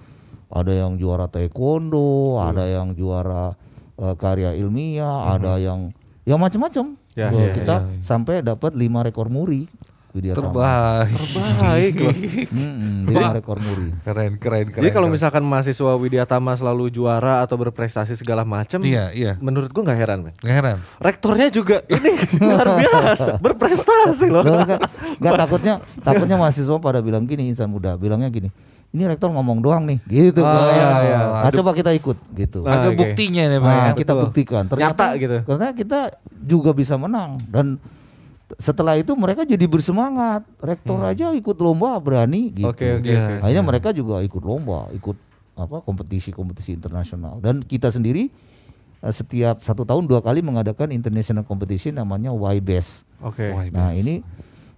ada 0.51 0.71
yang 0.71 0.95
juara 0.95 1.25
taekwondo, 1.25 2.37
ada 2.37 2.67
yang 2.67 2.91
juara 2.91 3.55
eh, 3.95 4.15
karya 4.15 4.51
ilmiah, 4.53 5.31
ada 5.31 5.55
yang 5.55 5.95
ya 6.21 6.35
macam-macam. 6.35 6.99
Ya, 7.11 7.27
Eh, 7.27 7.35
ya, 7.35 7.51
kita 7.53 7.75
ya, 7.77 7.87
ya. 7.89 7.99
sampai 7.99 8.39
dapat 8.39 8.71
lima 8.71 9.01
rekor 9.01 9.27
muri. 9.27 9.67
Widya 10.11 10.35
Tama. 10.35 10.43
terbaik. 10.43 11.15
Terbaik 11.15 11.95
lima 13.07 13.29
rekor 13.31 13.57
muri. 13.57 13.95
Keren 14.03 14.35
keren 14.35 14.67
keren. 14.67 14.83
Jadi 14.83 14.89
kalau 14.91 15.07
keren. 15.07 15.15
misalkan 15.15 15.39
mahasiswa 15.39 15.91
Widya 15.95 16.27
Tama 16.27 16.51
selalu 16.53 16.91
juara 16.91 17.39
atau 17.39 17.55
berprestasi 17.55 18.15
segala 18.15 18.43
macam, 18.43 18.83
Iya 18.83 19.11
iya. 19.11 19.39
menurut 19.39 19.71
gua 19.71 19.87
nggak 19.87 19.99
heran, 19.99 20.19
men. 20.21 20.35
Nggak 20.37 20.55
heran. 20.55 20.77
Rektornya 20.99 21.47
juga 21.47 21.79
ini 21.95 22.11
luar 22.37 22.67
biasa, 22.75 23.39
berprestasi 23.39 24.27
loh. 24.27 24.43
Nggak, 24.43 24.83
nggak, 25.19 25.33
takutnya 25.39 25.73
takutnya 26.03 26.35
mahasiswa 26.35 26.75
pada 26.77 26.99
bilang 26.99 27.23
gini 27.23 27.47
insan 27.47 27.71
muda 27.71 27.95
bilangnya 27.95 28.27
gini 28.27 28.51
ini 28.91 29.03
rektor 29.05 29.27
ngomong 29.27 29.59
doang 29.59 29.83
nih 29.85 29.99
gitu 30.03 30.39
Oh, 30.39 30.67
iya, 30.67 30.89
iya. 31.01 31.19
nah, 31.41 31.51
coba 31.51 31.71
kita 31.71 31.91
ikut 31.91 32.17
gitu 32.33 32.59
Nah, 32.61 32.75
Ada 32.75 32.87
oke. 32.89 32.97
buktinya 32.99 33.43
nih 33.45 33.57
Pak. 33.57 33.67
ya. 33.67 33.79
Nah, 33.79 33.91
kita 33.93 34.11
betul. 34.11 34.23
buktikan 34.25 34.63
ternyata 34.65 34.91
Nyata 35.05 35.07
gitu. 35.17 35.37
karena 35.43 35.67
kita 35.71 35.99
juga 36.37 36.69
bisa 36.71 36.95
menang 36.95 37.39
dan 37.47 37.79
setelah 38.53 38.95
itu 38.95 39.15
mereka 39.15 39.41
jadi 39.41 39.63
bersemangat 39.63 40.43
rektor 40.57 40.99
aja 41.01 41.31
ikut 41.31 41.55
lomba 41.55 41.95
berani 41.97 42.51
gitu 42.51 42.67
Oke, 42.67 42.83
oke, 42.93 43.07
Iya. 43.07 43.19
oke. 43.21 43.35
akhirnya 43.41 43.63
mereka 43.63 43.89
juga 43.91 44.19
ikut 44.19 44.41
lomba 44.41 44.91
ikut 44.91 45.15
apa 45.53 45.79
kompetisi-kompetisi 45.79 46.73
internasional 46.73 47.39
dan 47.39 47.59
kita 47.61 47.87
sendiri 47.87 48.27
eh, 48.99 49.13
setiap 49.13 49.59
satu 49.61 49.81
tahun 49.81 50.03
dua 50.03 50.19
kali 50.19 50.39
mengadakan 50.41 50.91
international 50.91 51.41
competition 51.41 51.95
namanya 51.95 52.29
YBES 52.29 53.07
Oke. 53.21 53.49
Wah, 53.49 53.63
Nah 53.67 53.93
ini 53.93 54.19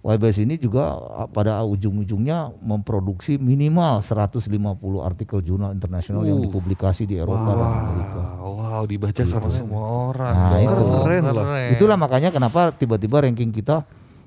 YBS 0.04 0.44
ini 0.44 0.60
juga 0.60 1.00
ah, 1.16 1.24
pada 1.24 1.64
ujung-ujungnya 1.64 2.52
memproduksi 2.60 3.40
minimal 3.40 4.04
150 4.04 4.52
artikel 5.00 5.40
jurnal 5.40 5.72
internasional 5.72 6.28
yang 6.28 6.36
Uh. 6.36 6.44
dipublikasi 6.44 7.08
di 7.08 7.16
Eropa 7.16 7.56
dan 7.56 7.68
Amerika. 7.72 8.20
Wow, 8.36 8.52
wow 8.60 8.82
dibaca 8.84 9.22
sama 9.24 9.48
semua 9.48 10.12
orang. 10.12 10.34
Nah, 10.36 10.50
dong. 10.52 10.64
itu. 10.68 10.84
Keren 11.08 11.22
loh. 11.32 11.44
Itulah 11.72 11.96
makanya 11.96 12.28
kenapa 12.28 12.68
tiba-tiba 12.76 13.24
ranking 13.24 13.48
kita 13.48 13.80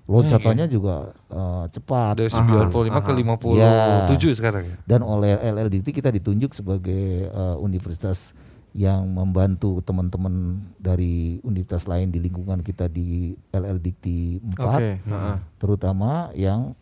loncatannya 0.10 0.66
juga 0.66 1.14
eh, 1.30 1.66
cepat. 1.70 2.26
Dari 2.26 2.32
95 2.34 3.06
ke 3.06 3.12
57 3.14 3.62
Ya. 3.62 4.34
sekarang 4.34 4.64
ya. 4.66 4.76
Dan 4.82 5.06
oleh 5.06 5.38
LLDT 5.38 5.94
kita 5.94 6.10
ditunjuk 6.10 6.58
sebagai 6.58 7.30
eh, 7.30 7.56
universitas 7.62 8.34
yang 8.72 9.08
membantu 9.08 9.80
teman-teman 9.80 10.34
dari 10.78 11.40
universitas 11.42 11.86
lain 11.86 12.08
di 12.08 12.20
lingkungan 12.20 12.60
kita 12.60 12.86
di 12.86 13.34
LLDT 13.50 14.06
4 14.44 14.60
Oke. 14.60 14.90
heeh. 15.00 15.36
terutama 15.58 16.12
yang 16.34 16.76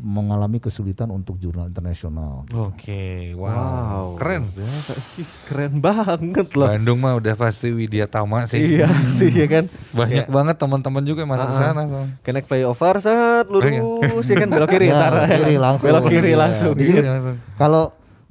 mengalami 0.00 0.56
kesulitan 0.56 1.04
untuk 1.10 1.36
jurnal 1.36 1.68
internasional. 1.68 2.48
Oke, 2.48 3.36
wow. 3.36 4.16
Keren. 4.16 4.48
Biasa. 4.48 4.96
Ih, 5.20 5.28
Keren 5.44 5.84
banget 5.84 6.48
loh. 6.56 6.64
Bandung 6.64 6.96
mah 6.96 7.12
udah 7.12 7.36
pasti 7.36 7.68
Widya 7.68 8.08
Tama 8.08 8.48
sih. 8.48 8.80
Iya 8.80 8.88
sih 9.20 9.28
ya 9.28 9.44
kan. 9.44 9.68
Banyak 9.92 10.26
banget 10.26 10.56
teman-teman 10.56 11.04
juga 11.04 11.20
yang 11.20 11.30
masuk 11.30 11.52
ke 11.52 11.56
sana. 11.60 11.84
soalnya. 11.84 12.08
Connect 12.24 12.48
flyover 12.48 12.94
set 12.98 13.46
lurus 13.46 14.24
ya 14.24 14.34
kan 14.34 14.48
belok 14.48 14.70
kiri 14.70 14.88
Ya, 14.88 14.96
ntar 14.96 15.12
kiri 15.28 15.56
langsung. 15.60 15.88
belok 15.92 16.04
kiri 16.08 16.30
Iya. 16.32 16.38
langsung. 16.40 16.72
Iya, 16.74 17.00
langsung. 17.12 17.36
Kalau 17.54 17.82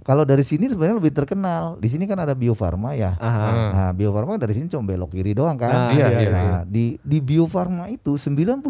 kalau 0.05 0.21
dari 0.21 0.45
sini 0.45 0.69
sebenarnya 0.69 1.01
lebih 1.01 1.17
terkenal. 1.17 1.81
Di 1.81 1.89
sini 1.89 2.05
kan 2.05 2.21
ada 2.21 2.37
Bio 2.37 2.53
Farma 2.53 2.93
ya. 2.93 3.17
Aha. 3.17 3.49
Nah, 3.73 3.89
Bio 3.89 4.13
Farma 4.13 4.37
dari 4.37 4.53
sini 4.53 4.69
cuma 4.69 4.85
belok 4.85 5.17
kiri 5.17 5.33
doang 5.33 5.57
kan. 5.57 5.89
Ah, 5.89 5.97
iya, 5.97 6.13
iya, 6.13 6.29
Nah, 6.29 6.43
iya. 6.45 6.57
di 6.61 7.01
di 7.01 7.17
Bio 7.17 7.49
Farma 7.49 7.89
itu 7.89 8.13
90% 8.13 8.61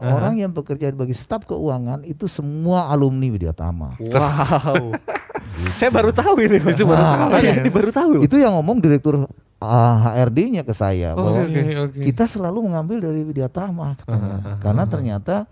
Aha. 0.00 0.08
orang 0.08 0.40
yang 0.40 0.48
bekerja 0.50 0.88
sebagai 0.88 1.12
staf 1.12 1.44
keuangan 1.44 2.00
itu 2.02 2.24
semua 2.24 2.88
alumni 2.88 3.28
Widya 3.28 3.52
Tama. 3.52 4.00
Wow. 4.00 4.96
Saya 5.78 5.92
baru 5.92 6.10
tahu 6.10 6.34
ini. 6.40 6.58
Itu 6.64 6.88
baru 6.88 7.04
tahu 7.04 7.30
ya? 7.38 7.52
Ini 7.60 7.70
baru 7.70 7.90
tahu. 7.92 8.10
Itu 8.24 8.36
yang 8.40 8.56
ngomong 8.56 8.80
direktur 8.80 9.28
ah, 9.60 10.16
HRD-nya 10.16 10.64
ke 10.64 10.72
saya 10.72 11.12
Oh, 11.14 11.28
bahwa 11.28 11.44
Oke, 11.44 11.60
oke. 11.78 11.98
kita 12.08 12.24
selalu 12.24 12.72
mengambil 12.72 13.04
dari 13.04 13.20
Widya 13.22 13.52
Tama 13.52 14.00
katanya. 14.00 14.58
Karena 14.58 14.84
ternyata 14.88 15.44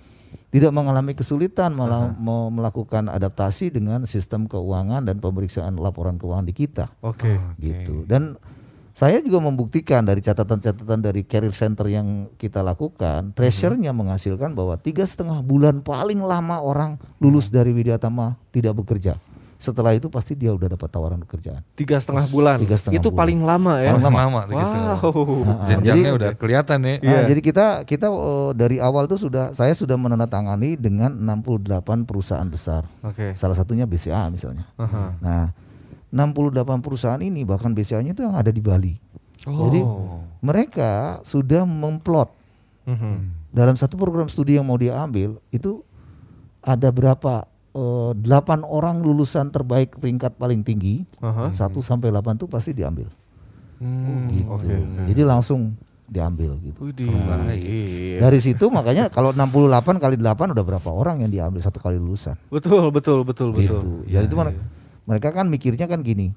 tidak 0.52 0.68
mengalami 0.68 1.16
kesulitan 1.16 1.72
malah 1.72 2.12
mau 2.20 2.52
melakukan 2.52 3.08
adaptasi 3.08 3.72
dengan 3.72 4.04
sistem 4.04 4.44
keuangan 4.44 5.00
dan 5.00 5.16
pemeriksaan 5.16 5.80
laporan 5.80 6.20
keuangan 6.20 6.44
di 6.44 6.52
kita 6.52 6.92
Oke. 7.00 7.40
gitu. 7.56 8.04
Dan 8.04 8.36
saya 8.92 9.24
juga 9.24 9.40
membuktikan 9.40 10.04
dari 10.04 10.20
catatan-catatan 10.20 11.00
dari 11.00 11.24
career 11.24 11.56
center 11.56 11.88
yang 11.88 12.28
kita 12.36 12.60
lakukan, 12.60 13.32
treasure-nya 13.32 13.96
menghasilkan 13.96 14.52
bahwa 14.52 14.76
tiga 14.76 15.08
setengah 15.08 15.40
bulan 15.40 15.80
paling 15.80 16.20
lama 16.20 16.60
orang 16.60 17.00
lulus 17.16 17.48
dari 17.48 17.72
Widya 17.72 17.96
Tama 17.96 18.36
tidak 18.52 18.76
bekerja. 18.76 19.16
Setelah 19.62 19.94
itu 19.94 20.10
pasti 20.10 20.34
dia 20.34 20.50
udah 20.50 20.74
dapat 20.74 20.90
tawaran 20.90 21.22
pekerjaan. 21.22 21.62
Tiga 21.72 21.94
setengah 21.94 22.26
bulan. 22.26 22.58
Tiga 22.58 22.74
setengah 22.74 22.98
itu 22.98 23.08
bulan. 23.08 23.20
paling 23.22 23.40
lama 23.40 23.74
ya. 23.78 23.94
Paling 23.94 24.10
Lama, 24.10 24.40
tiga 24.44 24.64
setengah. 24.66 24.96
Wow. 24.98 25.14
Nah, 25.46 25.66
Jenjangnya 25.70 26.02
jadi- 26.02 26.18
udah 26.18 26.30
kelihatan 26.34 26.78
nih. 26.82 26.96
Nah, 26.98 27.22
jadi 27.24 27.40
kita 27.40 27.66
kita 27.84 28.06
eh, 28.08 28.50
dari 28.52 28.76
awal 28.76 29.06
tuh 29.06 29.22
sudah 29.22 29.54
saya 29.54 29.70
sudah 29.70 29.94
menandatangani 29.94 30.74
dengan 30.74 31.14
68 31.14 31.70
perusahaan 32.02 32.42
besar. 32.44 32.82
Oke. 33.00 33.32
Salah 33.32 33.54
satunya 33.54 33.86
BCA 33.86 34.26
misalnya. 34.28 34.66
Aha. 34.74 35.14
Nah, 35.22 35.44
68 36.10 36.52
perusahaan 36.80 37.18
ini 37.18 37.40
bahkan 37.42 37.70
BCA-nya 37.70 38.12
itu 38.12 38.20
yang 38.20 38.34
ada 38.34 38.50
di 38.50 38.58
Bali. 38.58 38.98
Jadi 39.40 39.78
Oh. 39.80 40.26
mereka 40.38 41.22
sudah 41.22 41.62
memplot 41.62 42.34
Mhm. 42.84 43.46
dalam 43.48 43.74
satu 43.74 43.94
program 43.94 44.26
studi 44.26 44.54
yang 44.54 44.66
mau 44.66 44.74
dia 44.74 44.94
ambil 44.96 45.38
itu 45.48 45.86
ada 46.58 46.90
berapa 46.90 47.46
eh, 47.72 48.10
delapan 48.14 48.62
orang 48.62 49.00
lulusan 49.00 49.48
terbaik 49.48 49.96
peringkat 49.96 50.36
paling 50.36 50.60
tinggi 50.60 51.08
Aha. 51.18 51.50
1 51.50 51.56
sampai 51.78 52.08
8 52.08 52.36
tuh 52.36 52.46
pasti 52.46 52.70
diambil 52.70 53.08
Hmm. 53.78 54.30
gitu. 54.30 54.46
oke, 54.46 54.62
oke. 54.62 55.02
Jadi 55.10 55.22
langsung 55.22 55.74
diambil 56.06 56.54
gitu. 56.60 56.92
Iya. 56.94 58.20
Dari 58.20 58.38
situ 58.38 58.68
makanya 58.68 59.08
kalau 59.08 59.32
68 59.32 59.96
kali 59.96 60.14
8 60.14 60.52
udah 60.52 60.62
berapa 60.62 60.86
orang 60.86 61.18
yang 61.18 61.32
diambil 61.32 61.58
satu 61.58 61.80
kali 61.80 61.96
lulusan. 61.96 62.36
Betul, 62.46 62.92
betul, 62.92 63.24
betul, 63.24 63.50
betul. 63.50 63.80
Gitu. 63.82 63.90
Jadi 64.06 64.24
itu 64.28 64.36
mana- 64.36 64.54
mereka 65.02 65.32
kan 65.32 65.48
mikirnya 65.48 65.88
kan 65.88 65.98
gini. 65.98 66.30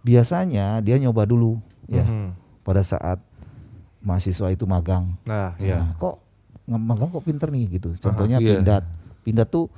Biasanya 0.00 0.80
dia 0.80 0.96
nyoba 0.98 1.24
dulu 1.24 1.60
ya 1.86 2.02
Mhm. 2.02 2.28
pada 2.60 2.80
saat 2.80 3.20
mahasiswa 4.00 4.50
itu 4.50 4.64
magang. 4.64 5.14
Nah, 5.22 5.54
iya. 5.56 5.80
Nah, 5.80 5.94
kok 5.94 6.20
magang 6.66 7.08
kok 7.08 7.22
pinter 7.22 7.48
nih 7.48 7.78
gitu. 7.78 7.94
Contohnya 7.96 8.36
iya. 8.36 8.58
pindat. 8.58 8.84
Pindat 9.22 9.48
tuh 9.48 9.70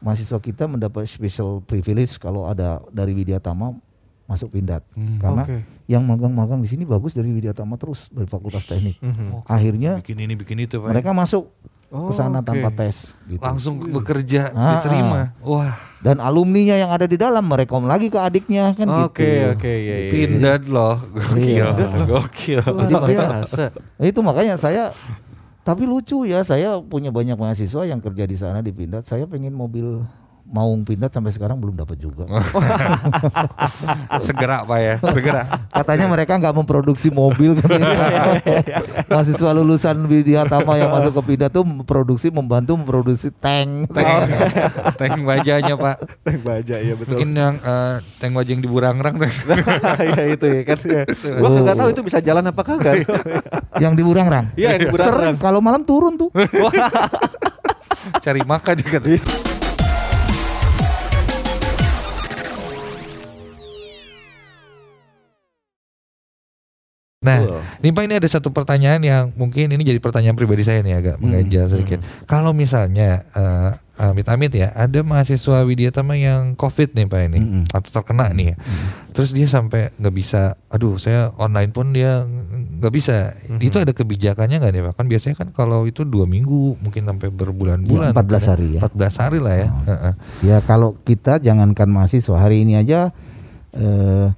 mahasiswa 0.00 0.36
kita 0.36 0.64
mendapat 0.64 1.04
special 1.04 1.60
privilege 1.60 2.16
kalau 2.16 2.44
ada 2.44 2.80
dari 2.88 3.12
Widya 3.12 3.38
Tama 3.38 3.76
masuk 4.24 4.52
pindat. 4.52 4.86
Hmm. 4.94 5.18
Karena 5.18 5.42
Oke. 5.42 5.58
yang 5.86 6.02
magang-magang 6.02 6.58
di 6.58 6.68
sini 6.68 6.82
bagus 6.84 7.12
dari 7.12 7.28
Widya 7.28 7.50
Tama 7.50 7.74
terus 7.74 8.06
dari 8.08 8.24
Fakultas 8.24 8.62
Teknik. 8.62 8.96
Mhm. 8.98 9.42
Akhirnya 9.44 9.98
Bikin 9.98 10.18
ini, 10.18 10.34
bikin 10.34 10.58
itu, 10.62 10.78
Pak. 10.78 10.88
mereka 10.88 11.10
masuk 11.10 11.50
Oh, 11.90 12.06
ke 12.06 12.14
sana 12.14 12.38
oke. 12.38 12.46
tanpa 12.46 12.70
tes 12.70 13.18
gitu. 13.26 13.42
langsung 13.42 13.82
bekerja, 13.82 14.54
Ah, 14.54 14.78
diterima. 14.78 15.34
Wah, 15.42 15.74
Dan 15.98 16.22
alumninya 16.22 16.78
yang 16.78 16.86
ada 16.88 17.02
di 17.02 17.18
dalam 17.18 17.42
merekom 17.42 17.82
lagi 17.82 18.06
ke 18.06 18.14
adiknya 18.16 18.70
kan 18.72 18.86
Oke, 19.04 19.26
gitu. 19.26 19.52
oke, 19.52 19.66
iya, 19.68 19.96
iya. 20.06 20.10
pindat 20.14 20.70
loh. 20.70 21.02
Gokil, 21.02 21.66
Iya. 21.66 21.68
gokil. 22.06 22.62
Biasa. 22.86 23.74
Nah, 23.74 24.06
itu 24.06 24.20
makanya 24.22 24.54
saya 24.54 24.94
tapi 25.60 25.84
lucu 25.84 26.24
ya 26.24 26.40
saya 26.40 26.80
punya 26.80 27.12
banyak 27.12 27.36
mahasiswa 27.36 27.84
yang 27.84 28.00
kerja 28.00 28.24
di 28.24 28.36
sana 28.36 28.64
di 28.64 28.72
Pindad. 28.72 29.04
Saya 29.04 29.28
pengen 29.28 29.52
mobil 29.52 30.00
Maung 30.50 30.82
Pindad 30.82 31.14
sampai 31.14 31.30
sekarang 31.30 31.62
belum 31.62 31.78
dapat 31.78 31.94
juga. 31.94 32.26
Segera 34.26 34.66
Pak 34.66 34.78
ya, 34.82 34.94
segera. 35.14 35.42
Katanya 35.70 36.10
mereka 36.10 36.34
nggak 36.42 36.50
memproduksi 36.50 37.06
mobil 37.06 37.54
katanya. 37.54 37.94
mahasiswa 39.06 39.50
lulusan 39.54 39.94
Widya 40.10 40.42
Tama 40.50 40.74
yang 40.74 40.90
masuk 40.90 41.22
ke 41.22 41.32
Pindad 41.32 41.54
tuh 41.54 41.62
memproduksi 41.62 42.34
membantu 42.34 42.74
memproduksi 42.74 43.30
tank. 43.30 43.94
Tank, 43.94 44.26
tank 44.98 45.22
bajanya 45.22 45.78
Pak. 45.78 45.96
Tank 46.26 46.38
baja 46.42 46.76
ya 46.82 46.94
betul. 46.98 47.14
Mungkin 47.14 47.30
yang 47.30 47.54
eh, 47.62 47.94
tank 48.18 48.32
baja 48.34 48.50
yang 48.50 48.62
di 48.66 48.70
Burangrang. 48.70 49.14
ya 50.18 50.22
itu 50.34 50.46
ya 50.50 50.62
kan. 50.66 50.78
Gua 51.38 51.48
nggak 51.62 51.78
tahu 51.78 51.88
itu 51.94 52.02
bisa 52.02 52.18
jalan 52.18 52.42
apa 52.50 52.62
kagak. 52.66 53.06
yang 53.78 53.94
di 53.94 54.02
Burangrang. 54.02 54.50
Iya, 54.58 54.74
yang 54.74 54.82
di 54.82 54.90
Burangrang. 54.90 55.38
Sering 55.38 55.38
kalau 55.38 55.62
malam 55.62 55.86
turun 55.86 56.18
tuh. 56.18 56.34
Cari 58.18 58.42
makan 58.42 58.74
dia 58.82 59.48
kan. 67.20 67.44
Nah, 67.44 67.60
nih 67.84 67.92
Pak 67.92 68.02
ini 68.08 68.14
ada 68.16 68.28
satu 68.32 68.48
pertanyaan 68.48 69.00
yang 69.04 69.24
mungkin 69.36 69.68
ini 69.68 69.84
jadi 69.84 70.00
pertanyaan 70.00 70.40
pribadi 70.40 70.64
saya 70.64 70.80
nih 70.80 70.96
agak 70.96 71.16
mengganjal 71.20 71.68
sedikit. 71.68 72.00
Kalau 72.24 72.56
misalnya 72.56 73.20
eh, 73.36 73.70
amit-amit 74.00 74.48
ya, 74.56 74.72
ada 74.72 75.04
mahasiswa 75.04 75.60
Widya 75.68 75.92
Tama 75.92 76.16
yang 76.16 76.56
COVID 76.56 76.96
nih 76.96 77.04
Pak 77.04 77.20
ini 77.28 77.40
Mm-mm. 77.44 77.64
atau 77.76 77.90
terkena 77.92 78.32
nih 78.32 78.56
ya. 78.56 78.56
Terus 79.12 79.36
dia 79.36 79.44
sampai 79.52 79.92
nggak 80.00 80.14
bisa, 80.16 80.56
aduh 80.72 80.96
saya 80.96 81.28
online 81.36 81.76
pun 81.76 81.92
dia 81.92 82.24
nggak 82.80 82.92
bisa. 82.96 83.36
Itu 83.60 83.76
ada 83.84 83.92
kebijakannya 83.92 84.56
nggak 84.56 84.72
nih 84.72 84.82
Pak? 84.88 84.92
Kan 84.96 85.06
biasanya 85.12 85.36
kan 85.36 85.48
kalau 85.52 85.84
itu 85.84 86.08
dua 86.08 86.24
minggu, 86.24 86.80
mungkin 86.80 87.04
sampai 87.04 87.28
berbulan-bulan. 87.28 88.16
Ya, 88.16 88.16
14 88.16 88.48
hari 88.48 88.66
ya. 88.76 88.88
14 88.88 89.20
hari 89.20 89.38
lah 89.44 89.54
ya. 89.60 89.68
Heeh. 89.68 90.12
Ya 90.48 90.56
kalau 90.64 90.96
kita 91.04 91.36
jangankan 91.36 91.92
mahasiswa 91.92 92.40
hari 92.40 92.64
ini 92.64 92.80
aja 92.80 93.12
eh, 93.76 94.32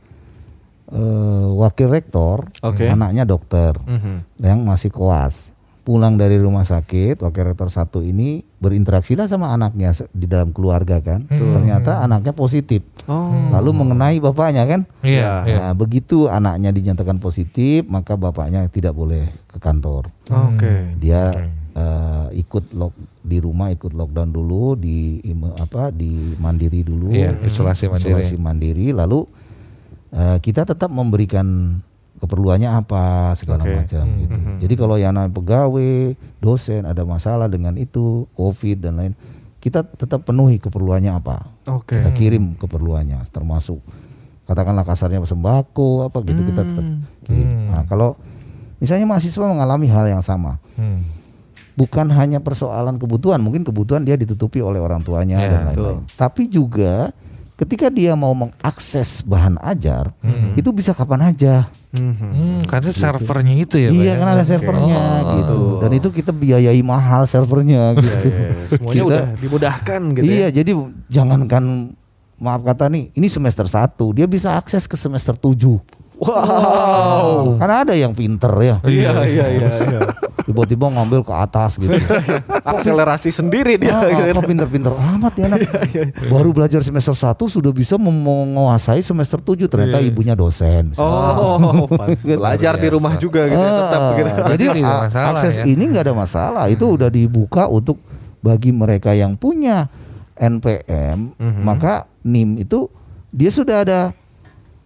eh, 0.92 1.46
wakil 1.56 1.88
rektor, 1.88 2.52
Oke. 2.60 2.84
anaknya 2.86 3.24
dokter 3.24 3.72
Mhm. 3.80 4.38
yang 4.38 4.60
masih 4.62 4.88
koas, 4.88 5.56
pulang 5.82 6.14
dari 6.14 6.38
rumah 6.38 6.62
sakit, 6.62 7.18
wakil 7.18 7.42
rektor 7.44 7.66
satu 7.66 7.98
ini 8.00 8.46
berinteraksi 8.56 9.18
lah 9.18 9.26
sama 9.26 9.50
anaknya 9.50 9.90
di 10.12 10.30
dalam 10.30 10.52
keluarga 10.52 11.02
kan, 11.02 11.26
ternyata 11.26 11.98
anaknya 12.00 12.30
positif, 12.30 12.86
Oh. 13.04 13.50
lalu 13.50 13.74
mengenai 13.74 14.20
bapaknya 14.20 14.62
kan, 14.62 14.80
Iya, 15.02 15.42
iya. 15.42 15.58
Nah, 15.58 15.74
begitu 15.74 16.30
anaknya 16.30 16.70
dinyatakan 16.70 17.18
positif, 17.18 17.82
maka 17.84 18.14
bapaknya 18.14 18.62
tidak 18.68 18.94
boleh 18.94 19.26
ke 19.48 19.58
kantor. 19.58 20.06
Oke. 20.28 20.94
Dia 20.96 21.50
eh, 21.72 22.26
ikut 22.36 22.76
lock 22.76 22.92
di 23.24 23.40
rumah, 23.40 23.72
ikut 23.72 23.96
lockdown 23.96 24.28
dulu 24.28 24.76
di 24.76 25.24
apa 25.56 25.88
di 25.88 26.36
mandiri 26.36 26.84
dulu, 26.84 27.08
Iya, 27.10 27.32
isolasi 27.42 27.88
mandiri. 27.88 28.12
isolasi 28.20 28.36
mandiri, 28.36 28.86
lalu 28.92 29.24
eh, 30.12 30.36
kita 30.38 30.62
tetap 30.62 30.88
memberikan 30.88 31.80
keperluannya 32.20 32.70
apa 32.70 33.34
segala 33.34 33.66
Oke. 33.66 33.82
macam 33.82 34.04
gitu. 34.06 34.38
Mhm. 34.38 34.56
Jadi 34.62 34.74
kalau 34.78 34.94
yang 34.94 35.10
namanya 35.10 35.34
pegawai, 35.34 36.14
dosen 36.38 36.86
ada 36.86 37.02
masalah 37.02 37.50
dengan 37.50 37.74
itu, 37.74 38.30
covid 38.38 38.78
dan 38.78 38.94
lain, 38.94 39.12
kita 39.58 39.82
tetap 39.82 40.22
penuhi 40.22 40.62
keperluannya 40.62 41.10
apa. 41.10 41.42
Oke. 41.66 41.98
Kita 41.98 42.14
kirim 42.14 42.54
keperluannya, 42.54 43.18
termasuk 43.26 43.82
katakanlah 44.46 44.86
kasarnya 44.86 45.18
sembako 45.22 46.06
apa 46.06 46.18
gitu 46.22 46.42
kita 46.44 46.62
tetap 46.62 46.82
Hmm. 46.86 47.02
kirim. 47.26 47.74
Nah, 47.74 47.82
kalau 47.86 48.14
misalnya 48.78 49.06
mahasiswa 49.06 49.42
mengalami 49.42 49.90
hal 49.90 50.06
yang 50.06 50.22
sama, 50.22 50.62
Hmm. 50.78 51.02
bukan 51.74 52.06
hanya 52.14 52.38
persoalan 52.38 53.02
kebutuhan, 53.02 53.42
mungkin 53.42 53.66
kebutuhan 53.66 54.06
dia 54.06 54.14
ditutupi 54.14 54.62
oleh 54.62 54.78
orang 54.78 55.02
tuanya 55.02 55.42
Ya, 55.42 55.48
dan 55.48 55.60
lain-lain. 55.74 56.06
Tapi 56.14 56.46
juga 56.46 57.10
ketika 57.62 57.86
dia 57.86 58.12
mau 58.12 58.34
mengakses 58.34 59.22
bahan 59.22 59.54
ajar, 59.62 60.10
itu 60.54 60.66
bisa 60.68 60.90
kapan 60.90 61.30
aja. 61.30 61.70
Mhm. 61.94 62.14
Hmm, 62.26 62.60
karena 62.66 62.90
servernya 62.90 63.54
itu 63.54 63.76
ya, 63.78 63.88
Pak 63.88 63.96
iya 63.96 64.12
ya? 64.12 64.14
kan 64.16 64.28
ada 64.32 64.42
servernya 64.42 64.98
Oh. 64.98 65.32
gitu. 65.38 65.58
Dan 65.78 65.90
itu 65.92 66.08
kita 66.10 66.32
biayai 66.32 66.82
mahal 66.82 67.22
servernya 67.22 67.94
gitu. 67.94 68.08
Iya, 68.08 68.18
iya, 68.24 68.40
iya. 68.50 68.66
Semuanya 68.66 68.94
Kita- 68.96 69.06
udah 69.06 69.24
dimudahkan 69.38 70.00
gitu 70.16 70.24
iya, 70.24 70.48
ya. 70.48 70.48
jadi 70.50 70.72
jangankan 71.06 71.64
maaf 72.36 72.64
kata 72.64 72.90
nih, 72.90 73.14
ini 73.14 73.28
semester 73.28 73.68
1, 73.68 74.10
dia 74.10 74.26
bisa 74.26 74.56
akses 74.56 74.90
ke 74.90 74.98
semester 74.98 75.36
7. 75.36 75.78
Wow. 76.22 77.58
Kan 77.58 77.70
ada 77.70 77.92
yang 77.92 78.14
pinter 78.14 78.52
ya. 78.58 78.76
Iya 78.82 79.12
iya 79.26 79.44
iya. 79.50 79.68
iya. 79.82 80.00
Tiba-tiba 80.42 80.90
ngambil 80.90 81.22
ke 81.22 81.30
atas 81.30 81.78
gitu. 81.78 81.94
Akselerasi 82.62 83.30
sendiri 83.30 83.78
dia. 83.78 83.94
Ah, 83.94 84.06
gitu. 84.06 84.34
apa 84.34 84.42
pinter-pinter 84.42 84.90
amat 84.90 85.32
ya 85.34 85.46
anak. 85.46 85.60
Baru 86.26 86.50
belajar 86.50 86.82
semester 86.82 87.14
1 87.14 87.38
sudah 87.38 87.70
bisa 87.70 87.94
menguasai 87.94 89.02
semester 89.02 89.38
7 89.38 89.66
ternyata 89.66 89.98
ibunya 89.98 90.34
dosen. 90.34 90.94
Oh, 90.98 91.86
belajar 92.18 92.74
di 92.76 92.88
rumah 92.90 93.14
juga 93.16 93.46
gitu. 93.46 93.58
ya, 93.58 93.70
tetap 93.82 94.00
Ah, 94.00 94.10
gitu. 94.14 94.30
Jadi 94.52 94.66
masalah 94.80 95.30
akses 95.30 95.54
ya. 95.58 95.64
ini 95.64 95.82
nggak 95.90 96.04
ada 96.06 96.14
masalah. 96.14 96.64
Itu 96.66 96.94
udah 96.94 97.06
dibuka 97.06 97.66
untuk 97.66 98.02
bagi 98.38 98.74
mereka 98.74 99.14
yang 99.14 99.38
punya 99.38 99.86
NPM, 100.34 101.38
Mhm. 101.38 101.62
maka 101.62 102.10
NIM 102.22 102.58
itu 102.58 102.90
dia 103.30 103.48
sudah 103.48 103.86
ada 103.86 104.00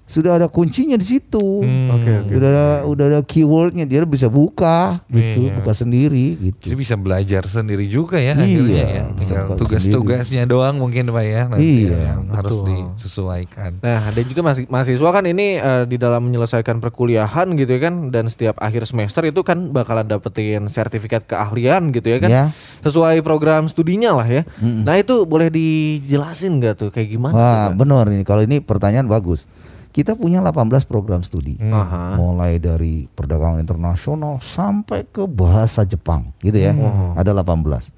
sudah 0.07 0.39
ada 0.39 0.47
kuncinya 0.47 0.95
di 0.95 1.03
situ. 1.03 1.67
Hmm. 1.67 1.91
Oke, 1.99 2.11
oke. 2.23 2.33
Udah 2.39 2.49
ada 2.49 2.67
udah 2.87 3.05
ada 3.11 3.21
keywordnya 3.21 3.83
dia 3.83 4.07
bisa 4.07 4.31
buka 4.31 5.03
gitu, 5.11 5.51
Iya. 5.51 5.59
buka 5.59 5.75
sendiri 5.75 6.27
gitu. 6.39 6.63
Jadi 6.63 6.77
bisa 6.79 6.95
belajar 6.95 7.43
sendiri 7.45 7.91
juga 7.91 8.15
ya 8.17 8.33
Iya, 8.33 8.41
akhirnya 8.41 8.85
ya. 8.87 9.03
bisa 9.13 9.35
tugas-tugasnya 9.59 10.47
doang 10.47 10.79
mungkin 10.79 11.11
Pak 11.11 11.25
ya 11.27 11.43
nanti 11.51 11.91
Iya, 11.91 11.99
yang 11.99 12.23
harus 12.31 12.63
disesuaikan. 12.63 13.83
Nah, 13.83 14.15
dan 14.15 14.25
juga 14.25 14.41
masih 14.47 14.65
mahasiswa 14.71 15.11
kan 15.11 15.25
ini 15.27 15.59
eh, 15.59 15.83
di 15.85 15.99
dalam 15.99 16.23
menyelesaikan 16.23 16.79
perkuliahan 16.79 17.59
gitu 17.59 17.71
ya 17.75 17.81
kan 17.91 18.15
dan 18.15 18.31
setiap 18.31 18.63
akhir 18.63 18.87
semester 18.87 19.27
itu 19.27 19.43
kan 19.43 19.75
bakalan 19.75 20.07
dapetin 20.07 20.71
sertifikat 20.71 21.27
keahlian 21.27 21.91
gitu 21.91 22.15
ya 22.15 22.19
kan. 22.23 22.31
Ya. 22.31 22.45
Sesuai 22.87 23.27
program 23.27 23.67
studinya 23.67 24.15
lah 24.15 24.29
ya. 24.31 24.43
Mm-mm. 24.63 24.87
Nah, 24.87 24.95
itu 24.97 25.27
boleh 25.27 25.51
dijelasin 25.51 26.63
nggak 26.63 26.75
tuh 26.79 26.89
kayak 26.95 27.11
gimana? 27.11 27.35
Wah, 27.35 27.67
benar 27.75 28.07
ini. 28.07 28.23
Kalau 28.23 28.47
ini 28.47 28.63
pertanyaan 28.63 29.11
bagus. 29.11 29.51
Kita 29.97 30.13
punya 30.13 30.45
18 30.45 30.85
program 30.85 31.25
studi. 31.25 31.57
Hmm. 31.57 31.73
Aha. 31.73 32.21
Mulai 32.21 32.61
dari 32.61 33.09
perdagangan 33.09 33.65
internasional 33.65 34.45
sampai 34.45 35.09
ke 35.09 35.25
bahasa 35.25 35.89
Jepang 35.89 36.37
gitu 36.45 36.61
ya. 36.61 36.77
Ada 37.17 37.33
18. 37.33 37.97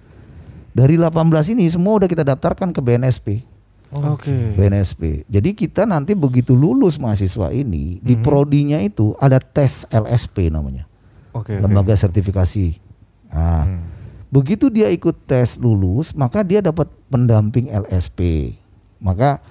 Dari 0.78 0.94
18 0.94 1.58
ini 1.58 1.66
semua 1.66 1.98
udah 1.98 2.06
kita 2.06 2.22
daftarkan 2.22 2.70
ke 2.70 2.78
BNSP. 2.78 3.42
Oke. 3.90 4.54
BNSP. 4.54 5.26
Jadi 5.26 5.58
kita 5.58 5.90
nanti 5.90 6.14
begitu 6.14 6.54
lulus 6.54 7.02
mahasiswa 7.02 7.50
ini 7.50 7.98
di 7.98 8.14
prodinya 8.14 8.78
itu 8.78 9.18
ada 9.18 9.42
tes 9.42 9.82
LSP 9.90 10.54
namanya. 10.54 10.86
Oke. 11.34 11.58
oke. 11.58 11.62
Lembaga 11.66 11.98
sertifikasi. 11.98 12.78
Nah, 13.34 13.66
Hmm. 13.66 13.82
begitu 14.30 14.70
dia 14.70 14.86
ikut 14.92 15.26
tes 15.26 15.58
lulus, 15.58 16.14
maka 16.14 16.46
dia 16.46 16.62
dapat 16.62 16.86
pendamping 17.10 17.74
LSP. 17.74 18.52
Maka 19.02 19.42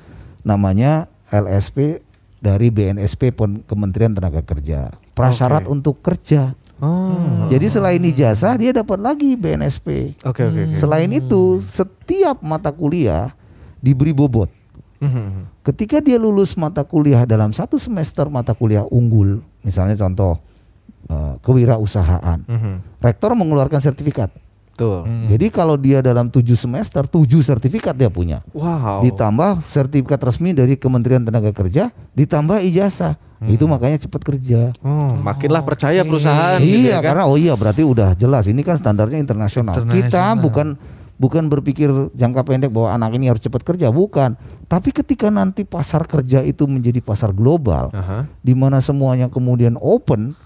namanya 0.48 1.12
LSP 1.28 2.07
dari 2.38 2.70
BNSP 2.70 3.34
Pon- 3.34 3.66
Kementerian 3.66 4.14
Tenaga 4.14 4.42
Kerja. 4.42 4.94
Prasyarat 5.14 5.66
Oke. 5.66 5.74
untuk 5.74 5.96
kerja. 6.00 6.54
Oh. 6.78 7.50
Jadi 7.50 7.66
selain 7.68 7.98
ijazah 8.00 8.54
dia 8.54 8.70
dapat 8.70 9.02
lagi 9.02 9.34
BNSP. 9.34 10.14
Oke 10.22 10.46
oke 10.46 10.62
oke. 10.70 10.76
Selain 10.78 11.10
itu, 11.10 11.58
setiap 11.60 12.38
mata 12.40 12.70
kuliah 12.70 13.34
diberi 13.82 14.14
bobot. 14.14 14.54
Mhm. 14.98 15.62
Ketika 15.62 15.98
dia 15.98 16.18
lulus 16.18 16.54
mata 16.54 16.82
kuliah 16.82 17.26
dalam 17.26 17.50
satu 17.50 17.78
semester 17.78 18.30
mata 18.30 18.54
kuliah 18.54 18.86
unggul, 18.86 19.42
misalnya 19.62 19.98
contoh 19.98 20.38
eh, 21.08 21.34
kewirausahaan, 21.40 22.44
Mhm. 22.44 23.00
rektor 23.00 23.32
mengeluarkan 23.32 23.80
sertifikat. 23.80 24.28
Tuh. 24.78 25.10
Hmm. 25.10 25.26
Jadi 25.34 25.50
kalau 25.50 25.74
dia 25.74 26.06
dalam 26.06 26.30
tujuh 26.30 26.54
semester, 26.54 27.02
tujuh 27.10 27.42
sertifikat 27.42 27.98
dia 27.98 28.14
punya. 28.14 28.46
Wow. 28.54 29.02
Ditambah 29.02 29.66
sertifikat 29.66 30.22
resmi 30.22 30.54
dari 30.54 30.78
Kementerian 30.78 31.26
Tenaga 31.26 31.50
Kerja, 31.50 31.90
ditambah 32.14 32.62
ijazah. 32.62 33.18
Itu 33.38 33.70
makanya 33.70 34.02
cepat 34.02 34.26
kerja. 34.26 34.74
Oh, 34.82 35.14
makinlah 35.14 35.62
percaya 35.62 36.02
perusahaan 36.02 36.58
gitu 36.58 36.90
iya, 36.90 36.98
ya 36.98 37.00
kan? 37.06 37.14
karena 37.14 37.24
oh 37.30 37.38
iya 37.38 37.54
berarti 37.54 37.86
udah 37.86 38.18
jelas 38.18 38.50
ini 38.50 38.66
kan 38.66 38.82
standarnya 38.82 39.22
internasional. 39.22 39.78
Kita 39.78 39.94
Internasional. 39.94 40.42
bukan 40.42 40.68
bukan 41.22 41.44
berpikir 41.50 41.90
jangka 42.18 42.42
pendek 42.46 42.74
bahwa 42.74 42.94
anak 42.94 43.14
ini 43.18 43.30
harus 43.30 43.42
cepat 43.42 43.62
kerja, 43.66 43.94
bukan. 43.94 44.38
Tapi 44.66 44.90
ketika 44.90 45.30
nanti 45.30 45.66
pasar 45.66 46.06
kerja 46.06 46.42
itu 46.46 46.66
menjadi 46.66 47.02
pasar 47.02 47.30
global, 47.34 47.94
Aha. 47.94 48.26
di 48.42 48.54
mana 48.58 48.82
semuanya 48.82 49.30
kemudian 49.30 49.78
open, 49.82 50.38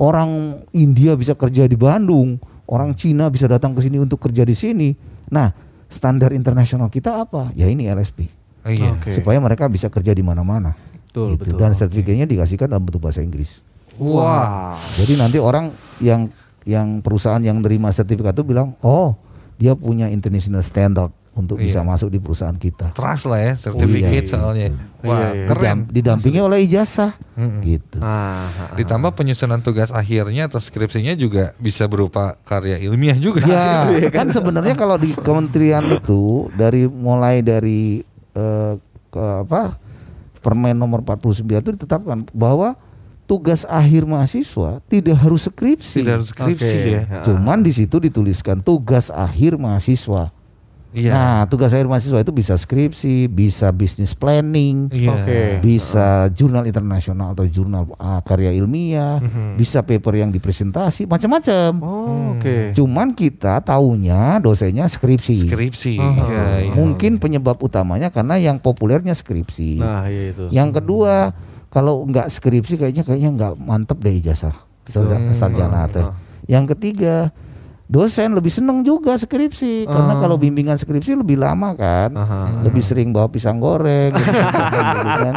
orang 0.00 0.62
India 0.72 1.16
bisa 1.16 1.36
kerja 1.36 1.68
di 1.68 1.76
Bandung, 1.76 2.40
orang 2.70 2.94
Cina 2.94 3.26
bisa 3.28 3.50
datang 3.50 3.74
ke 3.74 3.82
sini 3.82 3.98
untuk 3.98 4.22
kerja 4.22 4.46
di 4.46 4.54
sini. 4.54 4.94
Nah, 5.28 5.50
standar 5.90 6.30
internasional 6.30 6.86
kita 6.86 7.20
apa? 7.20 7.50
Ya 7.58 7.66
ini 7.66 7.90
LSP. 7.90 8.30
Oh, 8.62 8.70
iya. 8.70 8.94
Oke. 8.94 9.10
Supaya 9.10 9.42
mereka 9.42 9.66
bisa 9.66 9.90
kerja 9.90 10.14
di 10.14 10.22
mana-mana. 10.22 10.78
Betul, 11.10 11.34
Gitu. 11.34 11.50
betul. 11.50 11.58
Dan 11.58 11.74
sertifikatnya 11.74 12.26
dikasihkan 12.30 12.70
dalam 12.70 12.86
bentuk 12.86 13.02
bahasa 13.02 13.18
Inggris. 13.18 13.58
Wah. 13.98 14.78
Jadi 14.96 15.18
nanti 15.18 15.36
orang 15.42 15.74
yang 15.98 16.30
yang 16.62 17.02
perusahaan 17.02 17.40
yang 17.42 17.58
terima 17.60 17.90
sertifikat 17.90 18.32
itu 18.32 18.46
bilang, 18.46 18.78
"Oh, 18.80 19.18
dia 19.58 19.74
punya 19.74 20.06
international 20.06 20.62
standard 20.62 21.10
untuk 21.40 21.56
bisa 21.56 21.80
Iya. 21.80 21.88
masuk 21.88 22.12
di 22.12 22.20
perusahaan 22.20 22.54
kita." 22.54 22.92
Trust 22.92 23.24
lah 23.26 23.40
ya, 23.40 23.52
sertifikat 23.56 24.24
iya. 24.24 24.28
soalnya. 24.28 24.68
Wah, 25.00 25.16
Iya, 25.16 25.28
iya. 25.32 25.46
keren. 25.48 25.64
Didam- 25.64 25.88
didampingi 25.88 26.40
oleh 26.44 26.58
ijazah. 26.62 27.16
Mm-mm. 27.34 27.64
Gitu. 27.64 27.96
Ah, 27.98 28.44
ah, 28.44 28.68
ah. 28.68 28.76
Ditambah 28.76 29.16
penyusunan 29.16 29.64
tugas 29.64 29.88
akhirnya 29.90 30.46
atau 30.46 30.60
skripsinya 30.60 31.16
juga 31.16 31.56
bisa 31.56 31.88
berupa 31.88 32.36
karya 32.44 32.76
ilmiah 32.78 33.16
juga. 33.16 33.48
Ya, 33.48 33.88
kan 34.20 34.28
sebenarnya 34.28 34.76
kalau 34.76 35.00
di 35.00 35.16
kementerian 35.16 35.88
itu 35.88 36.52
dari 36.52 36.84
mulai 36.84 37.40
dari 37.40 38.04
eh, 38.36 38.72
ke 39.08 39.24
apa 39.42 39.74
Permen 40.40 40.72
nomor 40.72 41.04
49 41.04 41.44
itu 41.44 41.70
ditetapkan 41.76 42.24
bahwa 42.32 42.72
tugas 43.28 43.68
akhir 43.68 44.08
mahasiswa 44.08 44.80
tidak 44.88 45.20
harus 45.20 45.44
skripsi. 45.44 46.00
Tidak 46.00 46.14
harus 46.16 46.32
skripsi 46.32 46.76
Oke. 46.80 46.90
ya. 46.90 47.02
Cuman 47.20 47.60
di 47.60 47.70
situ 47.70 48.00
dituliskan 48.00 48.64
tugas 48.64 49.12
akhir 49.12 49.60
mahasiswa. 49.60 50.32
Iya. 50.90 51.12
Nah, 51.12 51.38
tugas 51.46 51.70
akhir 51.70 51.86
mahasiswa 51.86 52.18
itu 52.18 52.30
bisa 52.30 52.54
skripsi, 52.54 53.26
bisa 53.26 53.70
business 53.70 54.10
planning, 54.10 54.90
Iya. 54.90 55.10
Oke. 55.12 55.42
bisa 55.60 56.26
jurnal 56.30 56.66
internasional 56.66 57.30
atau 57.30 57.46
jurnal 57.46 57.86
ah, 57.94 58.18
karya 58.20 58.50
ilmiah, 58.50 59.18
Mhm. 59.18 59.54
bisa 59.54 59.80
paper 59.80 60.18
yang 60.18 60.30
dipresentasi, 60.30 61.06
macam-macam. 61.06 61.70
Oh, 61.78 62.34
oke. 62.34 62.74
Cuman 62.74 63.14
kita 63.14 63.62
taunya 63.62 64.38
dosennya 64.38 64.84
skripsi. 64.84 65.46
Skripsi. 65.46 65.94
Oh. 65.96 66.10
Iya, 66.10 66.44
iya. 66.66 66.72
Mungkin 66.74 67.16
penyebab 67.16 67.62
utamanya 67.62 68.10
karena 68.10 68.34
yang 68.34 68.58
populernya 68.58 69.14
skripsi. 69.14 69.78
Nah, 69.78 70.10
iya 70.10 70.34
itu. 70.34 70.50
Yang 70.50 70.82
kedua, 70.82 71.30
kalau 71.68 72.02
nggak 72.02 72.26
skripsi 72.26 72.74
kayaknya 72.76 73.06
kayaknya 73.06 73.30
nggak 73.30 73.52
mantep 73.56 74.02
deh 74.02 74.10
ijazah 74.12 74.58
sarja- 74.82 75.22
Hmm. 75.22 75.30
sarjana. 75.30 75.86
Ah. 75.86 76.18
Yang 76.44 76.74
ketiga, 76.74 77.30
dosen 77.90 78.30
lebih 78.30 78.48
seneng 78.48 78.80
juga 78.80 79.12
skripsi 79.12 79.82
karena 79.84 80.14
Ah. 80.14 80.20
kalau 80.20 80.38
bimbingan 80.38 80.78
skripsi 80.78 81.18
lebih 81.18 81.34
lama 81.36 81.74
kan. 81.74 82.14
Aha. 82.14 82.62
Lebih 82.62 82.78
sering 82.80 83.10
bawa 83.10 83.26
pisang 83.26 83.58
goreng 83.58 84.14
gitu, 84.14 84.30
kan. 85.26 85.34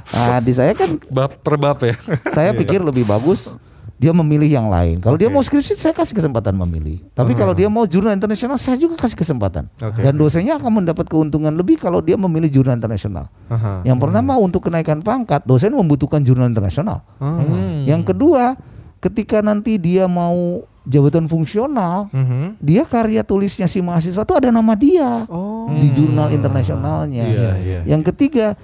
Nah, 0.00 0.40
di 0.40 0.50
saya 0.50 0.72
kan 0.72 0.96
Bab 1.06 1.36
per 1.38 1.54
bab 1.54 1.76
ya. 1.78 1.92
saya 2.26 2.50
pikir 2.52 2.80
lebih 2.80 3.04
bagus 3.04 3.60
dia 3.94 4.10
memilih 4.10 4.48
yang 4.48 4.66
lain. 4.66 4.98
Kalau 4.98 5.14
dia 5.14 5.28
Oke. 5.28 5.36
mau 5.36 5.44
skripsi 5.44 5.76
saya 5.76 5.92
kasih 5.92 6.16
kesempatan 6.16 6.56
memilih. 6.56 6.98
Tapi 7.12 7.36
kalau 7.36 7.52
dia 7.52 7.68
mau 7.68 7.84
jurnal 7.84 8.10
internasional 8.10 8.56
saya 8.56 8.74
juga 8.74 8.96
kasih 8.96 9.14
kesempatan. 9.14 9.70
Oke. 9.78 10.00
Dan 10.00 10.16
dosennya 10.16 10.58
akan 10.58 10.82
mendapat 10.82 11.06
keuntungan 11.06 11.52
lebih 11.52 11.76
kalau 11.76 12.00
dia 12.00 12.16
memilih 12.16 12.50
jurnal 12.50 12.74
internasional. 12.74 13.30
Aha. 13.46 13.84
Yang 13.84 13.98
pertama 14.00 14.34
untuk 14.34 14.66
kenaikan 14.66 14.98
pangkat 14.98 15.44
dosen 15.44 15.70
membutuhkan 15.70 16.18
jurnal 16.18 16.48
internasional. 16.48 17.04
Ah. 17.20 17.38
Hmm. 17.38 17.86
Yang 17.86 18.10
kedua 18.10 18.58
ketika 18.98 19.38
nanti 19.38 19.78
dia 19.78 20.10
mau 20.10 20.66
jabatan 20.82 21.30
fungsional 21.30 22.10
Mhm. 22.10 22.58
dia 22.58 22.82
karya 22.82 23.22
tulisnya 23.22 23.66
si 23.66 23.78
mahasiswa 23.78 24.22
itu 24.22 24.34
ada 24.34 24.50
nama 24.50 24.74
dia 24.74 25.24
Oh. 25.30 25.70
di 25.70 25.88
jurnal 25.90 26.30
internasionalnya. 26.30 27.24
Iya, 27.26 27.50
iya. 27.58 27.80
Yang 27.86 28.12
ketiga 28.14 28.58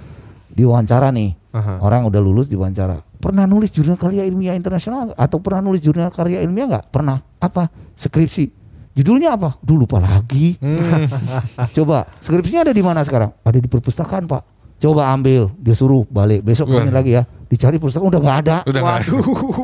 diwawancara 0.48 1.14
nih. 1.14 1.38
Aha. 1.54 1.80
Orang 1.80 2.04
udah 2.04 2.20
lulus 2.20 2.46
diwawancara. 2.46 3.00
Pernah 3.18 3.46
nulis 3.46 3.70
jurnal 3.70 3.98
karya 3.98 4.22
ilmiah 4.22 4.54
internasional 4.54 5.10
atau 5.14 5.38
pernah 5.38 5.64
nulis 5.64 5.80
jurnal 5.80 6.10
karya 6.10 6.42
ilmiah 6.44 6.66
nggak? 6.68 6.84
Pernah. 6.92 7.22
Apa? 7.38 7.70
Skripsi. 7.94 8.50
Judulnya 8.94 9.38
apa? 9.38 9.54
Duh 9.62 9.78
lupa 9.78 10.02
lagi. 10.02 10.58
Hmm. 10.58 11.06
Coba 11.76 12.06
skripsinya 12.18 12.66
ada 12.66 12.74
di 12.74 12.82
mana 12.82 13.06
sekarang? 13.06 13.30
Ada 13.46 13.58
di 13.58 13.68
perpustakaan 13.70 14.26
pak. 14.26 14.42
Coba 14.78 15.10
ambil, 15.10 15.50
dia 15.58 15.74
suruh 15.74 16.06
balik 16.06 16.46
besok 16.46 16.70
Wah. 16.70 16.78
sini 16.78 16.90
lagi 16.94 17.14
ya. 17.18 17.26
Dicari 17.48 17.80
perpustakaan 17.80 18.12
udah 18.12 18.20
nggak 18.20 18.38
ada. 18.44 18.56
Udah 18.68 18.80
nggak 18.80 18.96
ada. 19.00 19.10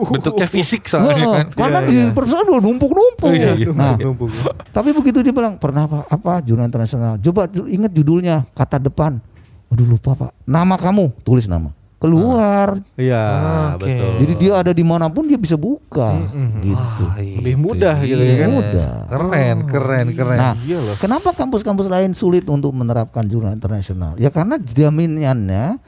Bentuknya 0.09 0.49
fisik 0.49 0.88
soalnya 0.88 1.14
Heeh, 1.14 1.35
kan. 1.37 1.47
Karena 1.53 1.79
Iya, 1.79 1.88
di 1.88 1.97
iya. 2.01 2.12
perpustakaan 2.16 2.47
udah 2.49 2.62
numpuk-numpuk. 2.64 3.29
Iya, 3.31 3.51
iya. 3.55 3.66
Nah, 3.77 3.94
Numpuk. 4.01 4.29
tapi 4.73 4.90
begitu 4.97 5.20
dia 5.20 5.31
bilang 5.31 5.61
pernah 5.61 5.85
pak 5.85 6.09
apa 6.09 6.40
jurnal 6.40 6.64
internasional. 6.64 7.20
Coba 7.20 7.44
ingat 7.68 7.92
judulnya 7.92 8.49
kata 8.51 8.81
depan. 8.81 9.20
Aduh 9.68 9.85
lupa 9.85 10.16
pak. 10.16 10.31
Nama 10.42 10.75
kamu 10.75 11.12
tulis 11.20 11.44
nama. 11.44 11.77
Keluar. 12.01 12.85
Iya, 13.01 13.25
Oke. 13.77 13.88
betul. 13.88 14.12
Jadi 14.20 14.33
dia 14.37 14.53
ada 14.55 14.73
di 14.73 14.85
mana 14.85 15.09
pun 15.09 15.25
dia 15.25 15.37
bisa 15.37 15.57
buka. 15.57 16.12
Mm-mm. 16.12 16.61
Gitu. 16.61 17.01
Wah, 17.01 17.16
itu 17.16 17.37
Lebih 17.40 17.57
mudah 17.57 17.97
gitu 18.01 18.20
ya 18.20 18.37
kan? 18.38 18.51
Mudah. 18.51 18.90
Keren, 19.09 19.57
keren, 19.64 20.07
keren. 20.12 20.37
Nah, 20.37 20.53
Iya 20.61 20.85
loh. 20.85 20.97
kenapa 20.97 21.33
kampus-kampus 21.33 21.88
lain 21.88 22.12
sulit 22.12 22.44
untuk 22.44 22.73
menerapkan 22.73 23.25
jurnal 23.25 23.53
internasional? 23.53 24.16
Ya 24.16 24.29
karena 24.29 24.61
jaminannya 24.61 25.81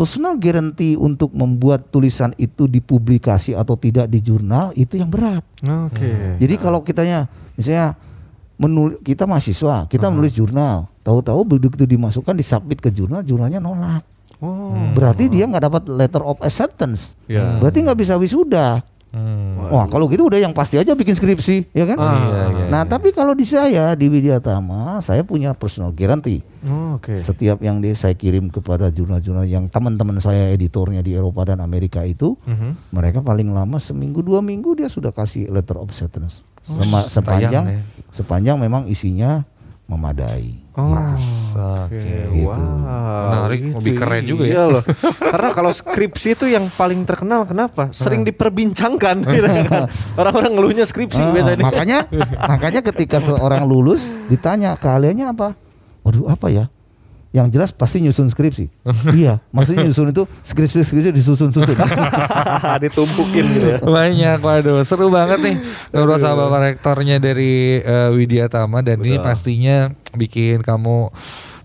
personal 0.00 0.40
guarantee 0.40 0.96
untuk 0.96 1.28
membuat 1.36 1.92
tulisan 1.92 2.32
itu 2.40 2.64
dipublikasi 2.64 3.52
atau 3.52 3.76
tidak 3.76 4.08
di 4.08 4.24
jurnal 4.24 4.72
itu 4.72 4.96
yang 4.96 5.12
berat. 5.12 5.44
Oke. 5.60 6.40
Jadi 6.40 6.56
kalau 6.56 6.80
kitanya 6.80 7.28
misalnya 7.52 8.00
menul 8.56 8.96
kita 9.04 9.28
mahasiswa, 9.28 9.84
kita 9.92 10.08
Uh-huh. 10.08 10.16
menulis 10.16 10.32
jurnal, 10.32 10.88
tahu-tahu 11.04 11.44
begitu 11.44 11.84
dimasukkan 11.84 12.32
disubmit 12.32 12.80
ke 12.80 12.88
jurnal, 12.88 13.20
jurnalnya 13.20 13.60
nolak. 13.60 14.00
Oh. 14.40 14.72
Berarti 14.96 15.28
dia 15.28 15.44
nggak 15.44 15.68
dapat 15.68 15.82
letter 15.92 16.24
of 16.24 16.40
acceptance. 16.40 17.12
Ya. 17.28 17.60
Berarti 17.60 17.84
nggak 17.84 18.00
bisa 18.00 18.16
wisuda. 18.16 18.80
Hmm. 19.10 19.58
Wah 19.74 19.90
kalau 19.90 20.06
gitu 20.06 20.30
udah 20.30 20.38
yang 20.38 20.54
pasti 20.54 20.78
aja 20.78 20.94
bikin 20.94 21.18
skripsi, 21.18 21.74
ya 21.74 21.82
kan? 21.82 21.98
Ah. 21.98 22.14
Iya, 22.14 22.42
iya, 22.46 22.64
nah 22.70 22.82
tapi 22.86 23.10
kalau 23.10 23.34
di 23.34 23.42
saya 23.42 23.98
di 23.98 24.06
Widyatama, 24.06 25.02
saya 25.02 25.26
punya 25.26 25.50
personal 25.50 25.90
guarantee. 25.90 26.46
Oh, 26.70 26.94
Oke. 26.94 27.18
Setiap 27.18 27.58
yang 27.58 27.82
di, 27.82 27.90
saya 27.92 28.14
kirim 28.14 28.52
kepada 28.52 28.86
jurnal-jurnal 28.86 29.48
yang 29.48 29.66
teman-teman 29.66 30.22
saya 30.22 30.54
editornya 30.54 31.02
di 31.02 31.18
Eropa 31.18 31.42
dan 31.42 31.58
Amerika 31.58 32.06
itu, 32.06 32.38
Mhm. 32.46 32.94
mereka 32.94 33.18
paling 33.18 33.50
lama 33.50 33.82
seminggu 33.82 34.22
dua 34.22 34.38
minggu 34.40 34.78
dia 34.78 34.86
sudah 34.86 35.10
kasih 35.10 35.50
letter 35.50 35.74
of 35.74 35.90
acceptance. 35.90 36.46
Sema- 36.62 37.02
sepanjang 37.02 37.64
ya. 37.66 37.80
sepanjang 38.12 38.60
memang 38.60 38.86
isinya 38.86 39.42
memadai. 39.90 40.54
Oh. 40.78 40.94
Oke. 41.90 41.98
Gitu. 41.98 42.46
Wow. 42.46 43.26
Menarik, 43.34 43.60
lebih 43.74 43.92
keren 43.98 44.22
juga 44.22 44.44
ya. 44.46 44.52
Iya 44.54 44.64
loh. 44.70 44.82
Karena 45.18 45.48
kalau 45.50 45.70
skripsi 45.74 46.38
itu 46.38 46.46
yang 46.46 46.70
paling 46.70 47.02
terkenal 47.02 47.42
kenapa? 47.42 47.90
Sering 47.90 48.22
diperbincangkan 48.22 49.16
gitu 49.34 49.48
kan. 49.66 49.90
Orang-orang 50.14 50.54
ngeluhnya 50.54 50.86
skripsi 50.86 51.20
Ah, 51.20 51.34
biasanya. 51.34 51.64
makanya 51.66 51.98
makanya 52.46 52.80
ketika 52.86 53.18
seorang 53.18 53.66
lulus 53.66 54.14
ditanya 54.30 54.78
keahliannya 54.78 55.26
apa? 55.26 55.58
Waduh 56.06 56.30
apa 56.30 56.46
ya? 56.48 56.64
Yang 57.30 57.46
jelas 57.54 57.70
pasti 57.70 58.02
nyusun 58.02 58.26
skripsi. 58.26 58.66
iya, 59.20 59.38
maksudnya 59.54 59.86
nyusun 59.86 60.10
itu 60.10 60.26
skripsi-skripsi 60.42 61.14
disusun-susun. 61.14 61.78
Ditumpukin 62.82 63.44
gitu 63.54 63.66
ya. 63.70 63.78
Banyak, 63.78 64.38
waduh, 64.42 64.82
seru 64.82 65.14
banget 65.14 65.38
nih 65.38 65.56
ngobrol 65.94 66.18
sama 66.18 66.50
Bapak 66.50 66.60
Rektornya 66.74 67.22
dari 67.22 67.78
eh, 67.78 68.10
Widya 68.10 68.50
Tama 68.50 68.82
dan 68.82 68.98
ini 68.98 69.14
Betul. 69.14 69.26
pastinya 69.30 69.76
bikin 70.18 70.66
kamu 70.66 71.14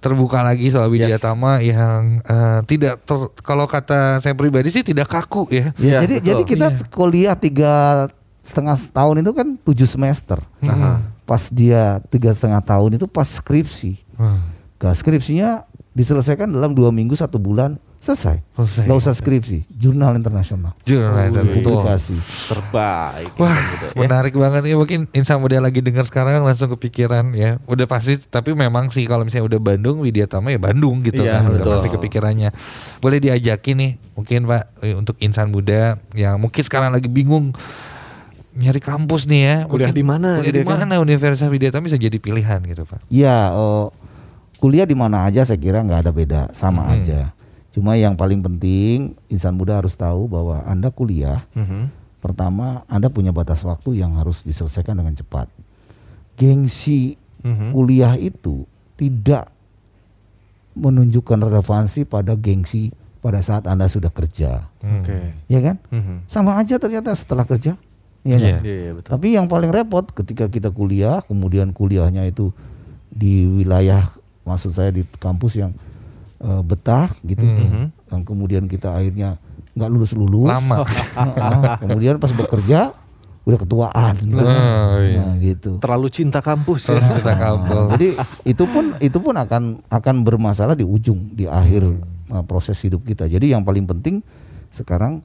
terbuka 0.05 0.45
lagi 0.45 0.69
soal 0.69 0.85
Widya 0.93 1.17
Yes. 1.17 1.25
Tama 1.25 1.57
yang 1.65 2.21
eh, 2.21 2.59
tidak 2.69 3.01
ter- 3.01 3.33
kalau 3.41 3.65
kata 3.65 4.21
saya 4.21 4.37
pribadi 4.37 4.69
sih 4.69 4.85
tidak 4.85 5.09
kaku 5.09 5.49
ya. 5.49 5.73
Iya, 5.81 6.05
jadi 6.05 6.15
betul. 6.21 6.27
jadi 6.29 6.41
kita 6.45 6.67
kuliah 6.93 7.33
tiga 7.33 7.73
setengah 8.45 8.77
tahun 8.93 9.25
itu 9.25 9.31
kan 9.33 9.47
tujuh 9.65 9.89
semester. 9.89 10.37
Aha. 10.61 11.01
Pas 11.25 11.49
dia 11.49 12.05
tiga 12.13 12.29
setengah 12.37 12.61
tahun 12.61 13.01
itu 13.01 13.09
pas 13.09 13.25
skripsi. 13.25 13.97
Nah, 14.85 14.93
skripsinya 14.93 15.65
diselesaikan 15.97 16.45
dalam 16.45 16.77
dua 16.77 16.93
minggu 16.93 17.17
satu 17.17 17.41
bulan 17.41 17.81
selesai. 17.97 18.37
Selesai. 18.53 18.85
Nggak 18.85 18.99
usah 19.01 19.13
skripsi, 19.17 19.65
jurnal 19.73 20.13
internasional. 20.13 20.77
Jurnal 20.85 21.25
itu, 21.25 21.41
betul. 21.41 21.81
Publikasi. 21.81 22.13
Terbaik. 22.53 23.33
Wah, 23.41 23.57
gitu 23.57 23.85
ya. 23.89 23.97
menarik 23.97 24.37
banget 24.37 24.61
ya. 24.69 24.77
Mungkin 24.77 25.09
Insan 25.17 25.41
Muda 25.41 25.57
lagi 25.57 25.81
dengar 25.81 26.05
sekarang 26.05 26.45
langsung 26.45 26.69
kepikiran 26.77 27.33
ya. 27.33 27.57
Udah 27.65 27.89
pasti, 27.89 28.21
tapi 28.21 28.53
memang 28.53 28.93
sih 28.93 29.09
kalau 29.09 29.25
misalnya 29.25 29.49
udah 29.49 29.57
Bandung, 29.57 30.05
Widya 30.05 30.29
Tama 30.29 30.53
ya 30.53 30.61
Bandung 30.61 31.01
gitu 31.01 31.25
Iya, 31.25 31.41
kan. 31.41 31.49
Udah 31.49 31.65
betul. 31.65 31.71
pasti 31.81 31.89
kepikirannya. 31.97 32.49
Boleh 33.01 33.17
diajakin 33.17 33.75
nih, 33.81 33.91
mungkin 34.13 34.39
Pak 34.45 34.63
eh, 34.85 34.93
untuk 34.93 35.17
insan 35.17 35.49
muda 35.49 35.97
yang 36.13 36.37
mungkin 36.37 36.61
sekarang 36.61 36.93
lagi 36.93 37.09
bingung 37.09 37.57
nyari 38.53 38.79
kampus 38.79 39.25
nih 39.25 39.41
ya. 39.41 39.55
Kuliah 39.65 39.89
di 39.89 40.05
mana 40.05 40.39
Kuliah 40.39 40.47
gitu 40.47 40.55
di 40.55 40.61
ya 40.61 40.67
kan? 40.69 40.85
mana 40.85 41.01
Universitas 41.01 41.49
Widya 41.49 41.73
Tama 41.73 41.89
bisa 41.89 41.97
jadi 41.97 42.21
pilihan 42.21 42.61
gitu 42.69 42.85
Pak. 42.85 43.01
Ya, 43.09 43.49
eh, 43.49 43.87
kuliah 44.57 44.87
di 44.87 44.95
mana 44.95 45.27
aja 45.27 45.43
saya 45.43 45.59
kira 45.59 45.83
nggak 45.83 46.07
ada 46.07 46.11
beda, 46.11 46.41
sama 46.51 46.85
Hmm. 46.85 46.93
aja. 46.99 47.21
Cuma 47.71 47.99
yang 47.99 48.15
paling 48.15 48.39
penting 48.39 49.19
insan 49.27 49.59
muda 49.59 49.77
harus 49.79 49.99
tahu 49.99 50.31
bahwa 50.31 50.63
anda 50.63 50.87
kuliah 50.89 51.43
Mhm. 51.51 51.91
pertama 52.23 52.87
anda 52.87 53.11
punya 53.11 53.35
batas 53.35 53.61
waktu 53.67 53.99
yang 53.99 54.15
harus 54.15 54.41
diselesaikan 54.41 54.95
dengan 54.95 55.11
cepat. 55.11 55.51
Gengsi 56.35 57.19
Mhm. 57.43 57.75
kuliah 57.75 58.15
itu 58.15 58.63
tidak 58.95 59.51
menunjukkan 60.75 61.39
relevansi 61.39 62.03
pada 62.03 62.35
gengsi 62.35 62.91
pada 63.19 63.41
saat 63.41 63.65
anda 63.65 63.89
sudah 63.89 64.11
kerja, 64.13 64.69
Hmm. 64.85 65.01
Oke. 65.01 65.17
ya 65.49 65.59
kan? 65.59 65.75
Mhm. 65.89 66.29
Sama 66.29 66.61
aja 66.61 66.77
ternyata 66.77 67.09
setelah 67.15 67.41
kerja, 67.41 67.73
ya 68.21 68.37
Iya. 68.37 68.61
kan? 68.61 68.61
Iya, 68.61 68.75
iya, 68.85 68.91
betul. 68.93 69.09
Tapi 69.17 69.27
yang 69.33 69.49
paling 69.49 69.73
repot 69.73 70.05
ketika 70.13 70.45
kita 70.45 70.69
kuliah, 70.69 71.25
kemudian 71.25 71.73
kuliahnya 71.73 72.21
itu 72.29 72.53
di 73.09 73.49
wilayah, 73.49 74.05
maksud 74.45 74.71
saya 74.71 74.89
di 74.89 75.03
kampus 75.17 75.57
yang 75.57 75.73
eh, 76.35 76.61
betah 76.61 77.09
gitu, 77.21 77.43
Mhm. 77.43 78.11
yang 78.11 78.21
kemudian 78.21 78.63
kita 78.65 78.91
akhirnya 78.91 79.39
nggak 79.73 79.89
lulus 79.89 80.11
lulus, 80.13 80.47
Lama. 80.47 80.83
kemudian 81.83 82.15
pas 82.15 82.29
bekerja 82.29 82.91
udah 83.45 83.59
ketuaan 83.61 84.13
gitu, 84.25 84.41
Oh, 84.41 84.97
iya. 85.05 85.21
nah 85.21 85.35
gitu. 85.37 85.77
Terlalu 85.77 86.07
cinta 86.09 86.41
kampus 86.41 86.89
ya. 86.89 86.97
Terus 86.97 87.21
kita 87.21 87.33
kampus. 87.37 87.85
Jadi 87.93 88.07
itu 88.43 88.63
pun 88.65 88.85
itu 88.97 89.17
pun 89.21 89.35
akan 89.37 89.85
akan 89.85 90.15
bermasalah 90.25 90.73
di 90.73 90.81
ujung, 90.81 91.29
di 91.31 91.45
akhir 91.45 91.85
eh, 92.27 92.43
proses 92.45 92.77
hidup 92.81 93.05
kita. 93.05 93.29
Jadi 93.29 93.53
yang 93.53 93.61
paling 93.61 93.85
penting 93.85 94.25
sekarang 94.73 95.21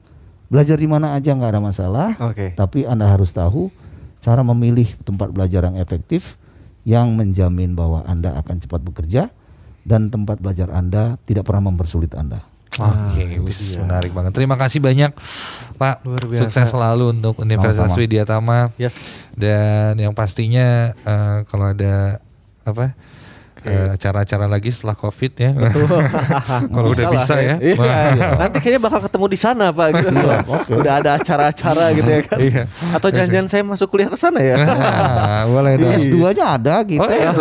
belajar 0.47 0.77
di 0.77 0.85
mana 0.85 1.17
aja 1.17 1.33
nggak 1.33 1.49
ada 1.49 1.61
masalah. 1.63 2.09
Oke. 2.21 2.53
Tapi 2.53 2.85
Anda 2.85 3.09
harus 3.09 3.33
tahu 3.33 3.73
cara 4.21 4.45
memilih 4.45 4.85
tempat 5.01 5.33
belajar 5.33 5.65
yang 5.65 5.81
efektif 5.81 6.37
yang 6.87 7.13
menjamin 7.13 7.77
bahwa 7.77 8.01
Anda 8.05 8.33
akan 8.41 8.57
cepat 8.61 8.81
bekerja 8.81 9.29
dan 9.85 10.09
tempat 10.09 10.41
belajar 10.41 10.69
Anda 10.73 11.17
tidak 11.25 11.45
pernah 11.45 11.69
mempersulit 11.73 12.13
Anda. 12.17 12.41
Oke, 12.79 13.27
itu 13.27 13.43
wis, 13.43 13.75
dia. 13.75 13.83
menarik 13.83 14.15
banget. 14.15 14.31
Terima 14.31 14.55
kasih 14.55 14.79
banyak 14.79 15.11
Pak. 15.75 16.07
Luar 16.07 16.23
biasa. 16.23 16.39
Sukses 16.47 16.71
selalu 16.71 17.19
untuk 17.19 17.35
Universitas 17.43 17.91
Sama-sama. 17.91 17.99
Widya 17.99 18.23
Tama 18.23 18.59
Yes. 18.79 19.11
dan 19.35 19.99
yang 19.99 20.15
pastinya 20.15 20.95
eh, 20.95 21.37
kalau 21.51 21.75
ada 21.75 22.23
apa 22.63 22.95
eh, 23.65 23.87
acara-acara 23.93 24.45
lagi 24.49 24.69
setelah 24.73 24.95
Covid 24.97 25.31
ya. 25.37 25.51
kalau 26.73 26.93
udah 26.93 27.07
bisa 27.13 27.35
ya. 27.37 27.55
Iya. 27.61 27.75
Wah. 27.77 28.37
Nanti 28.47 28.57
kayaknya 28.61 28.81
bakal 28.81 28.99
ketemu 29.05 29.25
di 29.29 29.39
sana 29.39 29.65
Pak 29.69 29.87
gitu. 29.97 30.15
Udah 30.81 30.93
ada 31.01 31.09
acara-acara 31.17 31.85
gitu 31.93 32.09
ya 32.09 32.21
kan. 32.25 32.37
Iya. 32.39 32.63
Atau 32.95 33.09
jangan-jangan 33.13 33.47
saya 33.49 33.63
masuk 33.65 33.87
kuliah 33.91 34.09
ke 34.09 34.17
sana 34.17 34.39
ya. 34.41 34.55
Nah, 34.61 35.43
boleh 35.49 35.73
dong. 35.77 35.93
S2-nya 35.93 36.45
ada 36.57 36.75
gitu. 36.85 37.01
Oh 37.01 37.09
iya. 37.09 37.31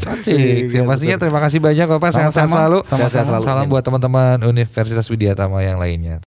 Cacik. 0.00 0.72
Yang 0.72 0.86
pastinya 0.86 1.16
terima 1.20 1.40
kasih 1.42 1.58
banyak 1.60 1.86
Bapak. 1.88 2.10
Sehat-sehat 2.14 2.48
Sama-sama. 2.48 2.54
selalu. 2.54 2.78
Sehat-sehat 2.84 3.26
selalu. 3.28 3.44
Salam 3.44 3.66
buat 3.68 3.82
teman-teman 3.84 4.36
Universitas 4.44 5.06
Widya 5.08 5.32
Tama 5.36 5.60
yang 5.64 5.76
lainnya. 5.80 6.20